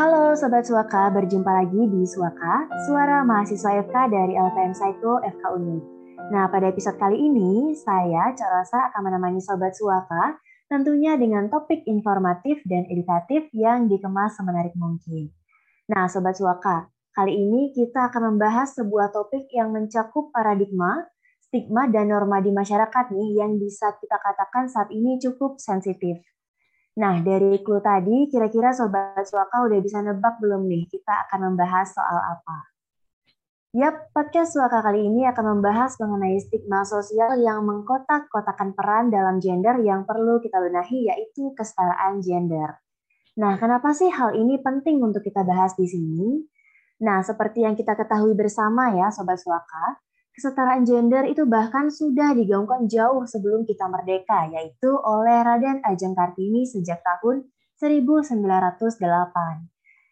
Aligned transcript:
Halo 0.00 0.32
Sobat 0.32 0.64
Suaka, 0.64 1.12
berjumpa 1.12 1.60
lagi 1.60 1.84
di 1.92 2.08
Suaka, 2.08 2.64
suara 2.88 3.20
mahasiswa 3.20 3.84
FK 3.84 4.08
dari 4.08 4.32
LPM 4.32 4.72
Psycho 4.72 5.20
FK 5.20 5.44
Unif. 5.60 5.84
Nah, 6.32 6.48
pada 6.48 6.72
episode 6.72 6.96
kali 6.96 7.20
ini, 7.20 7.76
saya, 7.76 8.32
Carasa, 8.32 8.88
akan 8.88 9.00
menemani 9.04 9.44
Sobat 9.44 9.76
Suaka, 9.76 10.40
tentunya 10.72 11.20
dengan 11.20 11.52
topik 11.52 11.84
informatif 11.84 12.64
dan 12.64 12.88
edukatif 12.88 13.52
yang 13.52 13.92
dikemas 13.92 14.40
semenarik 14.40 14.72
mungkin. 14.72 15.36
Nah, 15.92 16.08
Sobat 16.08 16.32
Suaka, 16.32 16.88
kali 17.12 17.36
ini 17.36 17.68
kita 17.76 18.08
akan 18.08 18.32
membahas 18.32 18.72
sebuah 18.80 19.12
topik 19.12 19.52
yang 19.52 19.68
mencakup 19.68 20.32
paradigma, 20.32 21.12
stigma, 21.44 21.92
dan 21.92 22.08
norma 22.08 22.40
di 22.40 22.48
masyarakat 22.48 23.12
nih 23.12 23.44
yang 23.44 23.60
bisa 23.60 23.92
kita 24.00 24.16
katakan 24.16 24.64
saat 24.64 24.88
ini 24.96 25.20
cukup 25.20 25.60
sensitif. 25.60 26.24
Nah, 26.98 27.22
dari 27.22 27.62
clue 27.62 27.78
tadi, 27.78 28.26
kira-kira 28.26 28.74
Sobat 28.74 29.22
Suaka 29.22 29.62
udah 29.62 29.78
bisa 29.78 30.02
nebak 30.02 30.42
belum 30.42 30.66
nih 30.66 30.90
kita 30.90 31.30
akan 31.30 31.54
membahas 31.54 31.94
soal 31.94 32.18
apa? 32.18 32.74
Yap, 33.70 34.10
podcast 34.10 34.58
Suaka 34.58 34.82
kali 34.82 35.06
ini 35.06 35.22
akan 35.30 35.54
membahas 35.54 35.94
mengenai 36.02 36.42
stigma 36.42 36.82
sosial 36.82 37.38
yang 37.38 37.62
mengkotak-kotakan 37.62 38.74
peran 38.74 39.14
dalam 39.14 39.38
gender 39.38 39.78
yang 39.86 40.02
perlu 40.02 40.42
kita 40.42 40.58
benahi, 40.58 41.06
yaitu 41.06 41.54
kesetaraan 41.54 42.18
gender. 42.18 42.82
Nah, 43.38 43.54
kenapa 43.62 43.94
sih 43.94 44.10
hal 44.10 44.34
ini 44.34 44.58
penting 44.58 44.98
untuk 44.98 45.22
kita 45.22 45.46
bahas 45.46 45.78
di 45.78 45.86
sini? 45.86 46.42
Nah, 47.06 47.22
seperti 47.22 47.62
yang 47.62 47.78
kita 47.78 47.94
ketahui 47.94 48.34
bersama 48.34 48.90
ya, 48.90 49.14
Sobat 49.14 49.38
Suaka, 49.38 50.02
kesetaraan 50.40 50.88
gender 50.88 51.28
itu 51.28 51.44
bahkan 51.44 51.92
sudah 51.92 52.32
digaungkan 52.32 52.88
jauh 52.88 53.28
sebelum 53.28 53.68
kita 53.68 53.84
merdeka, 53.92 54.48
yaitu 54.48 54.88
oleh 54.88 55.44
Raden 55.44 55.84
Ajeng 55.84 56.16
Kartini 56.16 56.64
sejak 56.64 57.04
tahun 57.04 57.44
1908. 57.76 58.96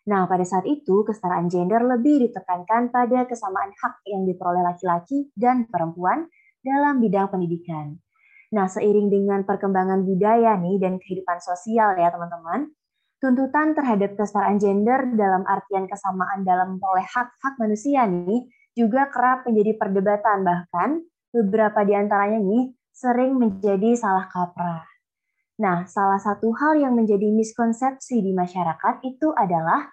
Nah, 0.04 0.28
pada 0.28 0.44
saat 0.44 0.68
itu, 0.68 1.00
kesetaraan 1.00 1.48
gender 1.48 1.80
lebih 1.80 2.28
ditekankan 2.28 2.92
pada 2.92 3.24
kesamaan 3.24 3.72
hak 3.72 4.04
yang 4.04 4.28
diperoleh 4.28 4.60
laki-laki 4.68 5.32
dan 5.32 5.64
perempuan 5.64 6.28
dalam 6.60 7.00
bidang 7.00 7.32
pendidikan. 7.32 7.96
Nah, 8.52 8.68
seiring 8.68 9.08
dengan 9.08 9.48
perkembangan 9.48 10.04
budaya 10.04 10.60
nih 10.60 10.76
dan 10.76 11.00
kehidupan 11.00 11.40
sosial 11.40 11.96
ya 11.96 12.12
teman-teman, 12.12 12.68
tuntutan 13.16 13.72
terhadap 13.72 14.12
kesetaraan 14.12 14.60
gender 14.60 15.08
dalam 15.16 15.48
artian 15.48 15.88
kesamaan 15.88 16.44
dalam 16.44 16.76
memperoleh 16.76 17.08
hak-hak 17.08 17.54
manusia 17.56 18.04
nih 18.04 18.44
juga 18.78 19.10
kerap 19.10 19.42
menjadi 19.50 19.74
perdebatan, 19.74 20.46
bahkan 20.46 21.02
beberapa 21.34 21.82
di 21.82 21.98
antaranya 21.98 22.38
nih 22.38 22.70
sering 22.94 23.34
menjadi 23.34 23.98
salah 23.98 24.30
kaprah. 24.30 24.86
Nah, 25.58 25.90
salah 25.90 26.22
satu 26.22 26.54
hal 26.54 26.78
yang 26.78 26.94
menjadi 26.94 27.34
miskonsepsi 27.34 28.22
di 28.22 28.30
masyarakat 28.30 29.02
itu 29.02 29.34
adalah 29.34 29.90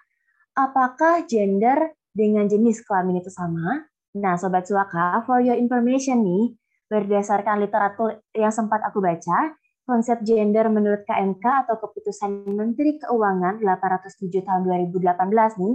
apakah 0.54 1.26
gender 1.26 1.90
dengan 2.14 2.46
jenis 2.46 2.86
kelamin 2.86 3.18
itu 3.18 3.34
sama? 3.34 3.82
Nah, 4.16 4.38
Sobat 4.38 4.70
Suaka, 4.70 5.26
for 5.26 5.42
your 5.42 5.58
information 5.58 6.22
nih, 6.22 6.54
berdasarkan 6.86 7.60
literatur 7.66 8.22
yang 8.30 8.54
sempat 8.54 8.80
aku 8.86 9.02
baca, 9.02 9.58
konsep 9.82 10.22
gender 10.22 10.70
menurut 10.70 11.02
KMK 11.04 11.66
atau 11.66 11.82
Keputusan 11.82 12.46
Menteri 12.54 13.02
Keuangan 13.02 13.58
807 13.58 14.46
tahun 14.46 14.62
2018 14.94 15.62
nih, 15.62 15.74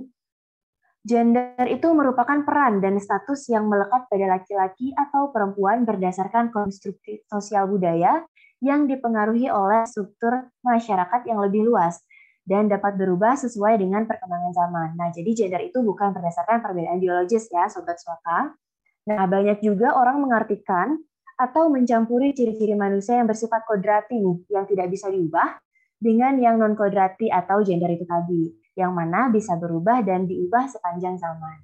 Gender 1.02 1.66
itu 1.66 1.90
merupakan 1.98 2.46
peran 2.46 2.78
dan 2.78 3.02
status 3.02 3.50
yang 3.50 3.66
melekat 3.66 4.06
pada 4.06 4.38
laki-laki 4.38 4.94
atau 4.94 5.34
perempuan 5.34 5.82
berdasarkan 5.82 6.54
konstruksi 6.54 7.26
sosial 7.26 7.66
budaya 7.66 8.22
yang 8.62 8.86
dipengaruhi 8.86 9.50
oleh 9.50 9.82
struktur 9.90 10.54
masyarakat 10.62 11.26
yang 11.26 11.42
lebih 11.42 11.66
luas 11.66 12.06
dan 12.46 12.70
dapat 12.70 13.02
berubah 13.02 13.34
sesuai 13.34 13.82
dengan 13.82 14.06
perkembangan 14.06 14.54
zaman. 14.54 14.90
Nah, 14.94 15.10
jadi 15.10 15.30
gender 15.34 15.62
itu 15.66 15.82
bukan 15.82 16.14
berdasarkan 16.14 16.62
perbedaan 16.62 17.02
biologis 17.02 17.50
ya, 17.50 17.66
Sobat 17.66 17.98
Suaka. 17.98 18.54
Nah, 19.10 19.26
banyak 19.26 19.66
juga 19.66 19.98
orang 19.98 20.22
mengartikan 20.22 21.02
atau 21.34 21.74
mencampuri 21.74 22.38
ciri-ciri 22.38 22.78
manusia 22.78 23.18
yang 23.18 23.26
bersifat 23.26 23.66
kodrati 23.66 24.22
nih, 24.22 24.38
yang 24.54 24.70
tidak 24.70 24.94
bisa 24.94 25.10
diubah, 25.10 25.58
dengan 25.98 26.38
yang 26.38 26.62
non-kodrati 26.62 27.34
atau 27.34 27.66
gender 27.66 27.98
itu 27.98 28.06
tadi 28.06 28.61
yang 28.76 28.96
mana 28.96 29.28
bisa 29.28 29.60
berubah 29.60 30.00
dan 30.06 30.28
diubah 30.28 30.72
sepanjang 30.72 31.20
zaman. 31.20 31.60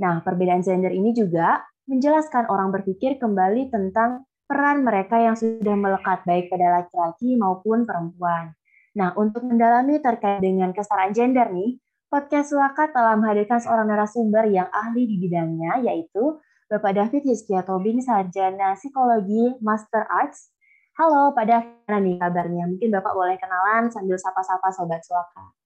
Nah, 0.00 0.20
perbedaan 0.20 0.60
gender 0.60 0.92
ini 0.92 1.12
juga 1.16 1.64
menjelaskan 1.88 2.48
orang 2.52 2.72
berpikir 2.72 3.16
kembali 3.16 3.72
tentang 3.72 4.28
peran 4.46 4.84
mereka 4.84 5.18
yang 5.18 5.34
sudah 5.34 5.74
melekat 5.74 6.22
baik 6.24 6.52
pada 6.52 6.82
laki-laki 6.82 7.34
maupun 7.36 7.88
perempuan. 7.88 8.54
Nah, 8.96 9.12
untuk 9.16 9.44
mendalami 9.44 10.00
terkait 10.00 10.40
dengan 10.40 10.72
kesetaraan 10.72 11.12
gender 11.12 11.52
nih, 11.52 11.76
podcast 12.08 12.54
Suaka 12.54 12.88
telah 12.92 13.18
menghadirkan 13.18 13.60
seorang 13.60 13.88
narasumber 13.92 14.48
yang 14.48 14.68
ahli 14.72 15.04
di 15.04 15.16
bidangnya, 15.20 15.84
yaitu 15.84 16.40
Bapak 16.66 16.96
David 16.96 17.22
Hizkia 17.28 17.62
Tobing, 17.62 18.02
sarjana 18.02 18.74
psikologi 18.74 19.54
Master 19.60 20.08
Arts. 20.08 20.50
Halo, 20.96 21.36
Pak 21.36 21.44
David, 21.44 21.92
nih 21.92 22.16
kabarnya? 22.16 22.64
Mungkin 22.72 22.88
Bapak 22.88 23.12
boleh 23.12 23.36
kenalan 23.36 23.92
sambil 23.92 24.16
sapa-sapa 24.16 24.72
Sobat 24.72 25.04
Suaka 25.04 25.65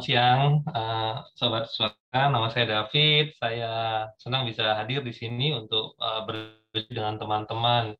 siang, 0.00 0.60
uh, 0.68 1.24
Sobat 1.32 1.70
Suaka. 1.72 2.28
Nama 2.28 2.48
saya 2.52 2.66
David. 2.68 3.34
Saya 3.40 3.72
senang 4.20 4.44
bisa 4.44 4.76
hadir 4.76 5.00
di 5.00 5.14
sini 5.14 5.56
untuk 5.56 5.96
uh, 5.98 6.22
dengan 6.90 7.16
teman-teman. 7.16 7.96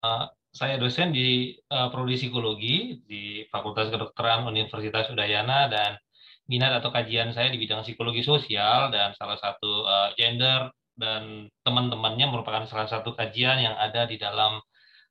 Uh, 0.00 0.24
saya 0.48 0.80
dosen 0.80 1.12
di 1.12 1.54
uh, 1.70 1.92
Prodi 1.92 2.16
Psikologi 2.16 3.04
di 3.04 3.44
Fakultas 3.52 3.92
Kedokteran 3.92 4.48
Universitas 4.48 5.12
Udayana 5.12 5.68
dan 5.68 6.00
minat 6.48 6.80
atau 6.80 6.88
kajian 6.88 7.36
saya 7.36 7.52
di 7.52 7.60
bidang 7.60 7.84
psikologi 7.84 8.24
sosial 8.24 8.88
dan 8.88 9.12
salah 9.20 9.36
satu 9.36 9.84
uh, 9.84 10.10
gender 10.16 10.72
dan 10.96 11.52
teman-temannya 11.62 12.26
merupakan 12.32 12.64
salah 12.64 12.88
satu 12.88 13.12
kajian 13.12 13.60
yang 13.60 13.76
ada 13.76 14.08
di 14.08 14.16
dalam 14.16 14.56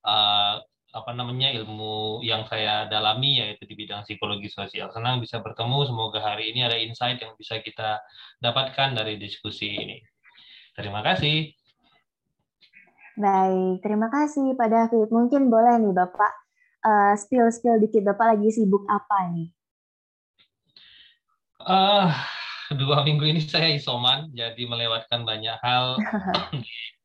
uh, 0.03 0.57
apa 0.95 1.11
namanya 1.11 1.51
ilmu 1.51 2.23
yang 2.23 2.47
saya 2.47 2.87
dalami 2.87 3.43
yaitu 3.43 3.67
di 3.67 3.75
bidang 3.75 4.07
psikologi 4.07 4.47
sosial. 4.47 4.87
Senang 4.95 5.19
bisa 5.19 5.43
bertemu. 5.43 5.83
Semoga 5.83 6.23
hari 6.23 6.55
ini 6.55 6.63
ada 6.63 6.79
insight 6.79 7.19
yang 7.19 7.35
bisa 7.35 7.59
kita 7.59 7.99
dapatkan 8.39 8.95
dari 8.95 9.19
diskusi 9.19 9.75
ini. 9.75 9.97
Terima 10.77 11.03
kasih. 11.03 11.51
Baik, 13.17 13.81
terima 13.81 14.13
kasih 14.13 14.53
Pak 14.53 14.69
David. 14.69 15.09
Mungkin 15.09 15.49
boleh 15.49 15.81
nih 15.81 15.89
Bapak 15.89 16.31
uh, 16.85 17.13
spill-spill 17.17 17.81
dikit. 17.81 18.05
Bapak 18.05 18.37
lagi 18.37 18.53
sibuk 18.53 18.85
apa 18.85 19.33
nih? 19.33 19.49
Uh, 21.65 22.13
dua 22.77 23.01
minggu 23.01 23.25
ini 23.25 23.41
saya 23.41 23.73
isoman, 23.73 24.29
jadi 24.31 24.61
melewatkan 24.69 25.25
banyak 25.25 25.57
hal 25.65 25.97
di 26.53 26.61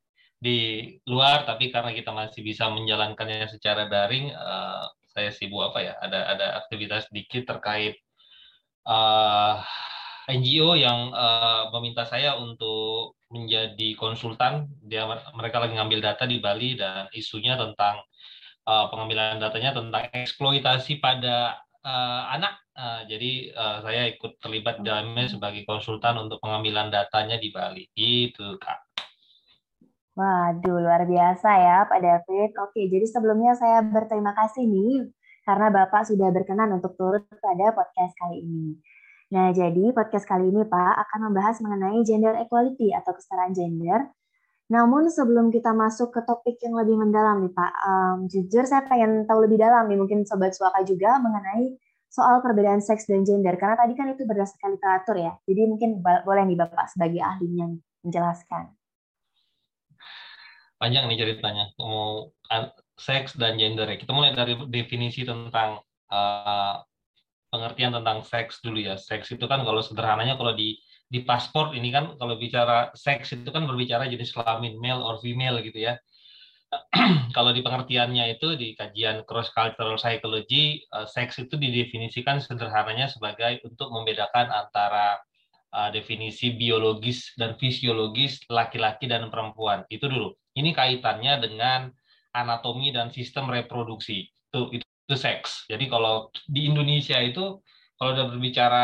luar 1.07 1.47
tapi 1.47 1.71
karena 1.71 1.95
kita 1.95 2.11
masih 2.11 2.43
bisa 2.43 2.67
menjalankannya 2.67 3.47
secara 3.47 3.87
daring 3.87 4.27
uh, 4.35 4.91
saya 5.13 5.29
sibuk 5.29 5.63
apa 5.63 5.79
ya 5.79 5.93
ada 6.01 6.19
ada 6.35 6.45
aktivitas 6.65 7.07
sedikit 7.07 7.55
terkait 7.55 8.01
uh, 8.89 9.61
eh, 10.27 10.35
NGO 10.35 10.75
yang 10.75 11.13
uh, 11.13 11.69
meminta 11.77 12.03
saya 12.07 12.39
untuk 12.39 13.19
menjadi 13.27 13.93
konsultan. 13.99 14.71
Dia 14.81 15.03
mereka 15.35 15.59
lagi 15.59 15.75
ngambil 15.75 15.99
data 15.99 16.23
di 16.23 16.39
Bali 16.39 16.79
dan 16.79 17.11
isunya 17.11 17.59
tentang 17.59 18.01
uh, 18.65 18.87
pengambilan 18.87 19.37
datanya 19.43 19.75
tentang 19.75 20.07
eksploitasi 20.15 21.03
pada 21.03 21.59
uh, 21.83 22.23
anak. 22.31 22.55
Uh, 22.73 23.05
jadi 23.05 23.53
uh, 23.53 23.77
saya 23.85 24.09
ikut 24.15 24.41
terlibat 24.41 24.81
dalamnya 24.81 25.29
sebagai 25.29 25.61
konsultan 25.67 26.17
untuk 26.17 26.39
pengambilan 26.41 26.89
datanya 26.89 27.37
di 27.37 27.51
Bali. 27.51 27.85
Gitu 27.93 28.57
kak 28.57 28.93
Waduh, 30.13 30.77
luar 30.77 31.09
biasa 31.09 31.49
ya 31.57 31.77
Pak 31.89 31.99
David. 32.05 32.49
Oke, 32.61 32.85
jadi 32.85 33.05
sebelumnya 33.09 33.57
saya 33.57 33.81
berterima 33.81 34.37
kasih 34.37 34.69
nih 34.69 35.09
karena 35.41 35.73
Bapak 35.73 36.05
sudah 36.05 36.29
berkenan 36.29 36.69
untuk 36.77 36.93
turut 36.93 37.25
pada 37.41 37.73
podcast 37.73 38.13
kali 38.21 38.45
ini. 38.45 38.77
Nah, 39.33 39.49
jadi 39.49 39.89
podcast 39.89 40.29
kali 40.29 40.53
ini 40.53 40.61
Pak 40.69 40.93
akan 41.09 41.33
membahas 41.33 41.57
mengenai 41.65 42.05
gender 42.05 42.37
equality 42.37 42.93
atau 42.93 43.17
kesetaraan 43.17 43.57
gender. 43.57 44.13
Namun 44.69 45.09
sebelum 45.09 45.49
kita 45.49 45.73
masuk 45.73 46.13
ke 46.13 46.21
topik 46.29 46.61
yang 46.61 46.77
lebih 46.77 46.93
mendalam 46.93 47.41
nih 47.41 47.49
Pak, 47.49 47.73
um, 47.81 48.17
jujur 48.29 48.69
saya 48.69 48.85
pengen 48.85 49.25
tahu 49.25 49.49
lebih 49.49 49.57
dalam 49.57 49.89
nih 49.89 49.97
mungkin 49.97 50.29
Sobat 50.29 50.53
Suaka 50.53 50.85
juga 50.85 51.17
mengenai 51.17 51.73
soal 52.13 52.45
perbedaan 52.45 52.85
seks 52.85 53.09
dan 53.09 53.25
gender. 53.25 53.57
Karena 53.57 53.81
tadi 53.81 53.97
kan 53.97 54.13
itu 54.13 54.29
berdasarkan 54.29 54.77
literatur 54.77 55.17
ya. 55.17 55.33
Jadi 55.49 55.61
mungkin 55.65 56.05
boleh 56.05 56.45
nih 56.45 56.57
Bapak 56.61 56.93
sebagai 56.93 57.25
ahlinya 57.25 57.73
menjelaskan 58.05 58.82
panjang 60.83 61.07
nih 61.07 61.15
ceritanya 61.15 61.71
mau 61.79 62.27
seks 62.99 63.39
dan 63.39 63.55
gender 63.55 63.87
ya. 63.87 63.95
Kita 63.95 64.11
mulai 64.11 64.35
dari 64.35 64.59
definisi 64.67 65.23
tentang 65.23 65.79
uh, 66.11 66.75
pengertian 67.47 67.95
tentang 67.95 68.19
seks 68.27 68.59
dulu 68.59 68.83
ya. 68.83 68.99
Seks 68.99 69.31
itu 69.31 69.45
kan 69.47 69.63
kalau 69.63 69.79
sederhananya 69.79 70.35
kalau 70.35 70.51
di 70.51 70.75
di 71.07 71.23
paspor 71.23 71.71
ini 71.77 71.93
kan 71.93 72.19
kalau 72.19 72.35
bicara 72.35 72.91
seks 72.97 73.31
itu 73.31 73.47
kan 73.47 73.63
berbicara 73.63 74.09
jenis 74.11 74.33
kelamin 74.35 74.75
male 74.83 74.99
or 74.99 75.23
female 75.23 75.63
gitu 75.63 75.87
ya. 75.87 75.95
kalau 77.37 77.53
di 77.53 77.61
pengertiannya 77.61 78.33
itu 78.33 78.57
di 78.57 78.73
kajian 78.73 79.21
cross 79.29 79.53
cultural 79.53 79.95
psychology, 79.95 80.81
uh, 80.91 81.05
seks 81.05 81.37
itu 81.37 81.55
didefinisikan 81.55 82.41
sederhananya 82.41 83.07
sebagai 83.07 83.61
untuk 83.61 83.93
membedakan 83.93 84.49
antara 84.49 85.21
uh, 85.69 85.93
definisi 85.93 86.57
biologis 86.57 87.37
dan 87.37 87.53
fisiologis 87.61 88.41
laki-laki 88.49 89.05
dan 89.05 89.29
perempuan. 89.29 89.85
Itu 89.85 90.09
dulu. 90.09 90.33
Ini 90.53 90.69
kaitannya 90.73 91.33
dengan 91.41 91.89
anatomi 92.33 92.93
dan 92.93 93.09
sistem 93.09 93.49
reproduksi. 93.49 94.29
Itu 94.49 94.69
itu, 94.73 94.85
itu 94.85 95.15
seks. 95.17 95.65
Jadi 95.69 95.89
kalau 95.89 96.29
di 96.45 96.69
Indonesia 96.69 97.17
itu 97.21 97.61
kalau 97.97 98.09
udah 98.13 98.25
berbicara 98.33 98.83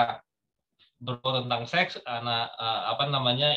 berbau 1.00 1.40
tentang 1.40 1.64
seks 1.64 1.96
anak 2.04 2.52
apa 2.60 3.08
namanya 3.08 3.56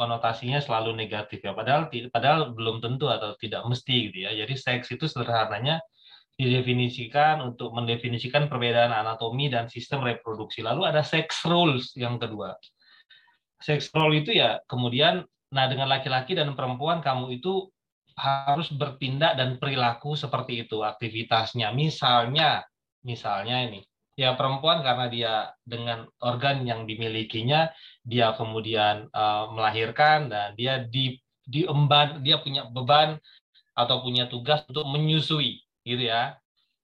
konotasinya 0.00 0.64
selalu 0.64 0.96
negatif 0.96 1.44
ya 1.44 1.52
padahal 1.52 1.92
padahal 2.08 2.56
belum 2.56 2.80
tentu 2.80 3.04
atau 3.12 3.36
tidak 3.36 3.68
mesti 3.68 4.08
gitu 4.08 4.24
ya 4.24 4.32
jadi 4.32 4.54
seks 4.56 4.88
itu 4.88 5.04
sederhananya 5.04 5.84
didefinisikan 6.40 7.44
untuk 7.44 7.76
mendefinisikan 7.76 8.48
perbedaan 8.48 8.96
anatomi 8.96 9.52
dan 9.52 9.68
sistem 9.68 10.00
reproduksi 10.00 10.64
lalu 10.64 10.88
ada 10.88 11.04
sex 11.04 11.44
roles 11.44 11.92
yang 12.00 12.16
kedua 12.16 12.56
sex 13.60 13.92
role 13.92 14.16
itu 14.16 14.32
ya 14.32 14.56
kemudian 14.72 15.28
nah 15.48 15.64
dengan 15.66 15.88
laki-laki 15.88 16.36
dan 16.36 16.52
perempuan 16.52 17.00
kamu 17.00 17.40
itu 17.40 17.68
harus 18.18 18.68
bertindak 18.74 19.38
dan 19.38 19.56
perilaku 19.62 20.18
seperti 20.18 20.66
itu. 20.66 20.82
Aktivitasnya 20.82 21.70
misalnya 21.70 22.66
misalnya 23.06 23.70
ini. 23.70 23.86
Ya 24.18 24.34
perempuan 24.34 24.82
karena 24.82 25.06
dia 25.06 25.34
dengan 25.62 26.10
organ 26.18 26.66
yang 26.66 26.90
dimilikinya 26.90 27.70
dia 28.02 28.34
kemudian 28.34 29.06
uh, 29.14 29.46
melahirkan 29.54 30.26
dan 30.26 30.58
dia 30.58 30.82
di 30.82 31.22
diemban 31.46 32.20
dia 32.26 32.42
punya 32.42 32.66
beban 32.66 33.16
atau 33.78 34.02
punya 34.02 34.26
tugas 34.26 34.66
untuk 34.66 34.84
menyusui 34.90 35.62
gitu 35.86 36.10
ya 36.10 36.34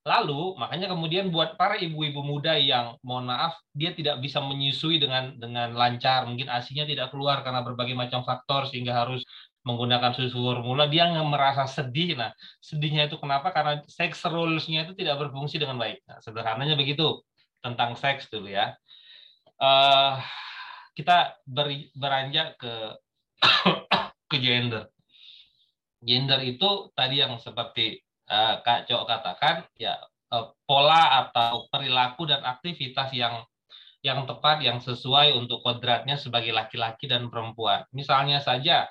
lalu 0.05 0.53
makanya 0.61 0.93
kemudian 0.93 1.33
buat 1.33 1.57
para 1.57 1.81
ibu-ibu 1.81 2.21
muda 2.21 2.61
yang 2.61 3.01
mohon 3.01 3.25
maaf 3.25 3.57
dia 3.73 3.97
tidak 3.97 4.21
bisa 4.21 4.37
menyusui 4.37 5.01
dengan 5.01 5.33
dengan 5.41 5.73
lancar 5.73 6.29
mungkin 6.29 6.53
asinya 6.53 6.85
tidak 6.85 7.09
keluar 7.09 7.41
karena 7.41 7.65
berbagai 7.65 7.97
macam 7.97 8.21
faktor 8.21 8.69
sehingga 8.69 8.93
harus 8.93 9.25
menggunakan 9.65 10.13
susu 10.13 10.37
formula 10.37 10.85
dia 10.85 11.09
merasa 11.25 11.65
sedih. 11.65 12.21
Nah 12.21 12.31
sedihnya 12.61 13.09
itu 13.09 13.17
kenapa? 13.17 13.49
Karena 13.51 13.81
sex 13.89 14.21
rules-nya 14.29 14.85
itu 14.85 14.93
tidak 14.93 15.25
berfungsi 15.25 15.57
dengan 15.57 15.81
baik. 15.81 16.05
Nah, 16.05 16.21
sederhananya 16.21 16.77
begitu 16.77 17.25
tentang 17.65 17.97
seks 17.97 18.29
dulu 18.29 18.53
ya. 18.53 18.77
Uh, 19.57 20.21
kita 20.93 21.41
ber, 21.49 21.73
beranjak 21.97 22.61
ke 22.61 22.75
ke 24.31 24.37
gender. 24.37 24.93
Gender 26.05 26.45
itu 26.45 26.93
tadi 26.93 27.25
yang 27.25 27.41
seperti 27.41 28.04
uh, 28.31 28.61
kak 28.65 28.87
Cok 28.89 29.03
katakan 29.09 29.67
ya 29.77 29.99
uh, 30.33 30.53
pola 30.65 31.27
atau 31.27 31.67
perilaku 31.69 32.29
dan 32.29 32.45
aktivitas 32.45 33.11
yang 33.17 33.43
yang 34.05 34.29
tepat 34.29 34.61
yang 34.61 34.85
sesuai 34.85 35.33
untuk 35.33 35.65
kodratnya 35.65 36.21
sebagai 36.21 36.53
laki-laki 36.53 37.09
dan 37.09 37.33
perempuan 37.33 37.89
misalnya 37.97 38.41
saja 38.41 38.89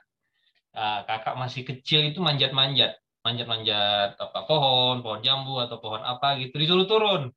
uh, 0.74 1.00
kakak 1.06 1.35
masih 1.38 1.62
kecil 1.63 2.01
itu 2.09 2.19
manjat-manjat, 2.19 2.97
manjat-manjat 3.21 4.18
pohon, 4.50 5.00
pohon 5.06 5.21
jambu 5.21 5.62
atau 5.62 5.77
pohon 5.79 6.01
apa 6.01 6.38
gitu 6.41 6.57
disuruh 6.57 6.89
turun, 6.89 7.29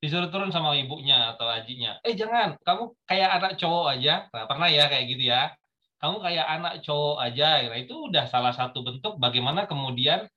disuruh 0.00 0.30
turun 0.30 0.50
sama 0.54 0.74
ibunya 0.78 1.34
atau 1.36 1.50
ajinya. 1.50 1.98
Eh 2.06 2.14
jangan, 2.14 2.56
kamu 2.62 2.94
kayak 3.04 3.30
anak 3.42 3.52
cowok 3.60 3.86
aja. 3.98 4.14
Nah, 4.32 4.44
pernah 4.48 4.68
ya 4.70 4.84
kayak 4.88 5.04
gitu 5.10 5.24
ya. 5.28 5.52
Kamu 5.96 6.20
kayak 6.20 6.46
anak 6.46 6.74
cowok 6.84 7.18
aja. 7.24 7.48
Nah, 7.66 7.78
itu 7.80 7.94
udah 7.96 8.24
salah 8.28 8.52
satu 8.54 8.84
bentuk 8.84 9.16
bagaimana 9.16 9.64
kemudian 9.64 10.28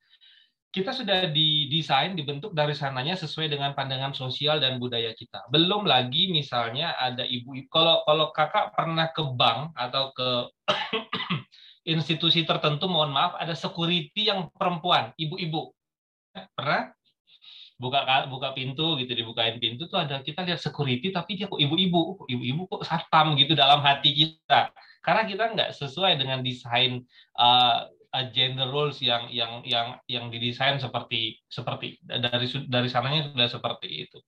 kita 0.70 0.94
sudah 0.94 1.26
didesain, 1.34 2.14
dibentuk 2.14 2.54
dari 2.54 2.78
sananya 2.78 3.18
sesuai 3.18 3.50
dengan 3.50 3.74
pandangan 3.74 4.14
sosial 4.14 4.62
dan 4.62 4.78
budaya 4.78 5.10
kita. 5.18 5.42
Belum 5.50 5.82
lagi 5.82 6.30
misalnya 6.30 6.94
ada 6.94 7.26
ibu, 7.26 7.58
kalau 7.66 8.06
kalau 8.06 8.30
kakak 8.30 8.70
pernah 8.78 9.10
ke 9.10 9.22
bank 9.34 9.74
atau 9.74 10.14
ke 10.14 10.28
institusi 11.92 12.46
tertentu, 12.46 12.86
mohon 12.86 13.10
maaf, 13.10 13.34
ada 13.42 13.58
security 13.58 14.30
yang 14.30 14.46
perempuan, 14.54 15.10
ibu-ibu. 15.18 15.74
Pernah? 16.54 16.94
Buka 17.80 18.28
buka 18.30 18.54
pintu 18.54 18.94
gitu, 19.02 19.10
dibukain 19.10 19.56
pintu 19.58 19.90
tuh 19.90 20.04
ada 20.04 20.20
kita 20.20 20.44
lihat 20.44 20.60
security 20.60 21.10
tapi 21.10 21.34
dia 21.34 21.50
kok 21.50 21.58
ibu-ibu, 21.58 22.28
ibu-ibu 22.30 22.68
kok 22.70 22.86
satpam 22.86 23.34
gitu 23.34 23.58
dalam 23.58 23.82
hati 23.82 24.14
kita. 24.14 24.70
Karena 25.02 25.26
kita 25.26 25.50
nggak 25.50 25.70
sesuai 25.74 26.14
dengan 26.14 26.44
desain 26.46 27.02
uh, 27.40 27.90
gender 28.34 28.66
roles 28.66 28.98
yang 28.98 29.30
yang 29.30 29.62
yang 29.62 29.98
yang 30.10 30.26
didesain 30.28 30.82
seperti 30.82 31.38
seperti 31.46 32.02
dari 32.02 32.46
dari 32.66 32.88
sananya 32.90 33.30
sudah 33.30 33.48
seperti 33.48 33.88
itu. 34.06 34.18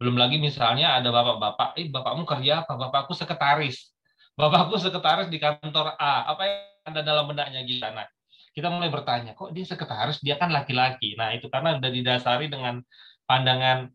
Belum 0.00 0.16
lagi 0.16 0.40
misalnya 0.40 0.96
ada 0.96 1.12
bapak-bapak, 1.12 1.76
eh 1.76 1.88
bapakmu 1.92 2.24
kerja 2.24 2.64
apa? 2.64 2.72
Bapakku 2.76 3.12
sekretaris. 3.12 3.92
Bapakku 4.32 4.80
sekretaris 4.80 5.28
di 5.28 5.36
kantor 5.36 5.96
A. 6.00 6.32
Apa 6.32 6.42
yang 6.48 6.88
ada 6.88 7.00
dalam 7.04 7.28
benaknya 7.28 7.60
kita. 7.64 7.92
Nah, 7.92 8.08
kita 8.56 8.72
mulai 8.72 8.88
bertanya, 8.88 9.36
kok 9.36 9.52
dia 9.52 9.68
sekretaris, 9.68 10.24
dia 10.24 10.40
kan 10.40 10.48
laki-laki. 10.48 11.16
Nah, 11.20 11.36
itu 11.36 11.52
karena 11.52 11.76
sudah 11.76 11.92
didasari 11.92 12.48
dengan 12.48 12.80
pandangan 13.28 13.92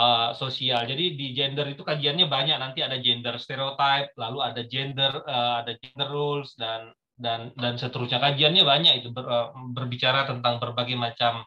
uh, 0.00 0.32
sosial. 0.32 0.88
Jadi 0.88 1.16
di 1.20 1.36
gender 1.36 1.68
itu 1.68 1.84
kajiannya 1.84 2.26
banyak. 2.28 2.56
Nanti 2.56 2.80
ada 2.80 2.96
gender 3.00 3.36
stereotype, 3.36 4.16
lalu 4.16 4.38
ada 4.40 4.62
gender 4.64 5.12
uh, 5.24 5.60
ada 5.64 5.72
gender 5.80 6.08
rules 6.08 6.56
dan 6.56 6.92
dan 7.16 7.52
dan 7.56 7.80
seterusnya. 7.80 8.20
Kajiannya 8.20 8.62
banyak 8.62 8.92
itu 9.02 9.08
ber, 9.10 9.24
uh, 9.24 9.48
berbicara 9.72 10.28
tentang 10.28 10.60
berbagai 10.60 10.94
macam 10.94 11.44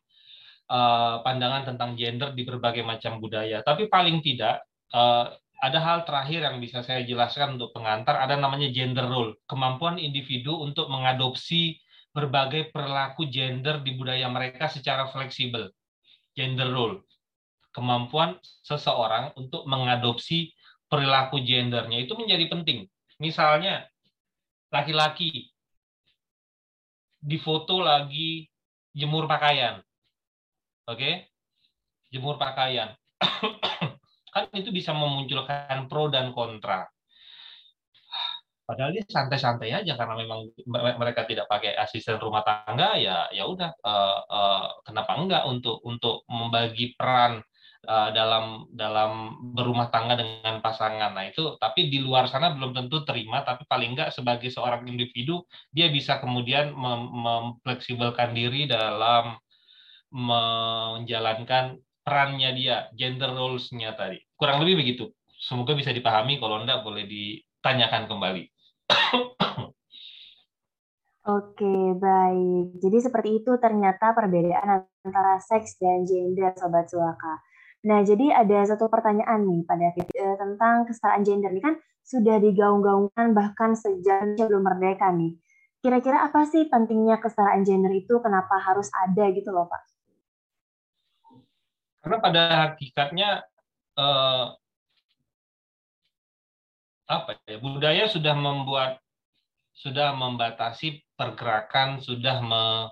uh, 0.69 1.21
pandangan 1.21 1.73
tentang 1.73 1.93
gender 1.95 2.33
di 2.33 2.43
berbagai 2.43 2.81
macam 2.81 3.21
budaya. 3.21 3.61
Tapi 3.61 3.87
paling 3.87 4.21
tidak 4.25 4.65
uh, 4.93 5.29
ada 5.59 5.79
hal 5.83 5.97
terakhir 6.07 6.43
yang 6.47 6.57
bisa 6.63 6.79
saya 6.81 7.03
jelaskan 7.03 7.59
untuk 7.59 7.75
pengantar, 7.75 8.15
ada 8.15 8.39
namanya 8.39 8.71
gender 8.71 9.03
role, 9.03 9.35
kemampuan 9.43 9.99
individu 9.99 10.55
untuk 10.55 10.87
mengadopsi 10.87 11.75
berbagai 12.15 12.71
perilaku 12.71 13.27
gender 13.27 13.83
di 13.83 13.91
budaya 13.93 14.31
mereka 14.31 14.71
secara 14.71 15.11
fleksibel. 15.11 15.67
Gender 16.31 16.71
role, 16.71 17.03
kemampuan 17.75 18.39
seseorang 18.63 19.35
untuk 19.35 19.67
mengadopsi 19.67 20.55
perilaku 20.89 21.43
gendernya 21.43 22.01
itu 22.01 22.15
menjadi 22.15 22.49
penting. 22.49 22.87
Misalnya, 23.19 23.85
laki-laki 24.71 25.51
difoto 27.19 27.83
lagi 27.83 28.47
jemur 28.95 29.27
pakaian. 29.27 29.83
Oke? 30.87 30.97
Okay? 30.97 31.13
Jemur 32.09 32.39
pakaian. 32.39 32.95
kan 34.33 34.45
itu 34.55 34.71
bisa 34.71 34.95
memunculkan 34.95 35.85
pro 35.91 36.07
dan 36.09 36.31
kontra. 36.33 36.87
Padahal 38.69 38.93
dia 38.93 39.01
santai-santai 39.01 39.73
aja 39.73 39.97
karena 39.97 40.13
memang 40.13 40.45
mereka 40.69 41.25
tidak 41.25 41.49
pakai 41.49 41.73
asisten 41.73 42.21
rumah 42.21 42.45
tangga 42.45 43.01
ya 43.01 43.25
ya 43.33 43.49
udah 43.49 43.73
uh, 43.81 44.19
uh, 44.29 44.65
kenapa 44.85 45.17
enggak 45.17 45.43
untuk 45.49 45.81
untuk 45.81 46.21
membagi 46.29 46.93
peran 46.93 47.41
uh, 47.85 48.09
dalam 48.11 48.67
dalam 48.73 49.37
berumah 49.53 49.93
tangga 49.93 50.19
dengan 50.19 50.59
pasangan. 50.59 51.15
Nah 51.15 51.29
itu 51.29 51.55
tapi 51.61 51.87
di 51.87 52.03
luar 52.03 52.27
sana 52.27 52.51
belum 52.51 52.75
tentu 52.75 53.05
terima 53.05 53.45
tapi 53.45 53.63
paling 53.69 53.95
enggak 53.95 54.11
sebagai 54.11 54.49
seorang 54.51 54.87
individu 54.89 55.45
dia 55.71 55.87
bisa 55.87 56.19
kemudian 56.19 56.75
mem 56.75 57.01
memfleksibelkan 57.11 58.35
diri 58.35 58.67
dalam 58.67 59.37
menjalankan 60.09 61.77
perannya 62.01 62.49
dia, 62.57 62.89
gender 62.97 63.29
roles-nya 63.29 63.93
tadi. 63.93 64.17
Kurang 64.33 64.65
lebih 64.65 64.81
begitu. 64.81 65.13
Semoga 65.37 65.77
bisa 65.77 65.93
dipahami, 65.93 66.41
kalau 66.41 66.65
enggak 66.65 66.81
boleh 66.81 67.05
ditanyakan 67.05 68.09
kembali. 68.09 68.43
Oke, 71.29 71.93
baik. 72.01 72.81
Jadi 72.81 72.97
seperti 73.05 73.29
itu 73.45 73.51
ternyata 73.61 74.17
perbedaan 74.17 74.89
antara 75.05 75.37
seks 75.37 75.77
dan 75.77 76.01
gender, 76.09 76.57
Sobat 76.57 76.89
Suaka. 76.89 77.37
Nah, 77.79 78.03
jadi 78.03 78.35
ada 78.35 78.67
satu 78.67 78.91
pertanyaan 78.91 79.47
nih 79.47 79.61
pada 79.63 79.95
eh, 79.95 80.35
tentang 80.35 80.83
kesetaraan 80.83 81.23
gender. 81.23 81.51
Ini 81.55 81.63
kan 81.63 81.75
sudah 82.03 82.35
digaung-gaungkan 82.43 83.31
bahkan 83.31 83.71
sejak 83.77 84.35
sebelum 84.35 84.67
merdeka 84.67 85.07
nih. 85.15 85.39
Kira-kira 85.79 86.27
apa 86.27 86.43
sih 86.43 86.67
pentingnya 86.67 87.23
kesetaraan 87.23 87.63
gender 87.63 87.95
itu? 87.95 88.19
Kenapa 88.19 88.59
harus 88.59 88.91
ada 88.91 89.31
gitu 89.31 89.55
loh, 89.55 89.71
Pak? 89.71 89.83
Karena 92.03 92.17
pada 92.19 92.41
hakikatnya 92.67 93.29
eh, 93.95 94.45
apa 97.09 97.41
ya 97.47 97.57
budaya 97.57 98.05
sudah 98.05 98.35
membuat 98.35 99.01
sudah 99.73 100.11
membatasi 100.11 101.01
pergerakan 101.15 102.03
sudah 102.03 102.43
me, 102.43 102.91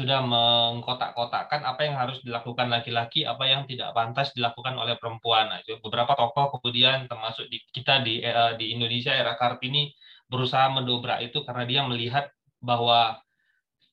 sudah 0.00 0.24
mengkotak-kotakan 0.24 1.68
apa 1.68 1.80
yang 1.84 2.00
harus 2.00 2.24
dilakukan 2.24 2.72
laki-laki, 2.72 3.28
apa 3.28 3.44
yang 3.44 3.68
tidak 3.68 3.92
pantas 3.92 4.32
dilakukan 4.32 4.72
oleh 4.80 4.96
perempuan. 4.96 5.52
Nah, 5.52 5.60
itu 5.60 5.76
beberapa 5.84 6.16
tokoh 6.16 6.56
kemudian 6.56 7.04
termasuk 7.04 7.44
di, 7.52 7.60
kita 7.68 8.00
di 8.00 8.24
eh, 8.24 8.56
di 8.56 8.72
Indonesia 8.72 9.12
era 9.12 9.36
Kartini 9.36 9.92
berusaha 10.32 10.72
mendobrak 10.72 11.20
itu 11.20 11.44
karena 11.44 11.64
dia 11.68 11.80
melihat 11.84 12.32
bahwa 12.62 13.18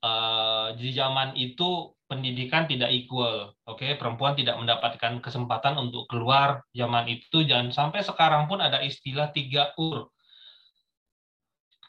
uh, 0.05 0.71
di 0.77 0.93
zaman 0.93 1.33
itu 1.35 1.91
pendidikan 2.07 2.63
tidak 2.63 2.87
equal, 2.93 3.51
oke, 3.67 3.83
okay? 3.83 3.99
perempuan 3.99 4.31
tidak 4.31 4.55
mendapatkan 4.55 5.19
kesempatan 5.19 5.75
untuk 5.75 6.07
keluar 6.07 6.63
zaman 6.71 7.03
itu 7.11 7.43
dan 7.43 7.75
sampai 7.75 7.99
sekarang 7.99 8.47
pun 8.47 8.63
ada 8.63 8.79
istilah 8.79 9.27
tiga 9.35 9.75
ur. 9.75 10.07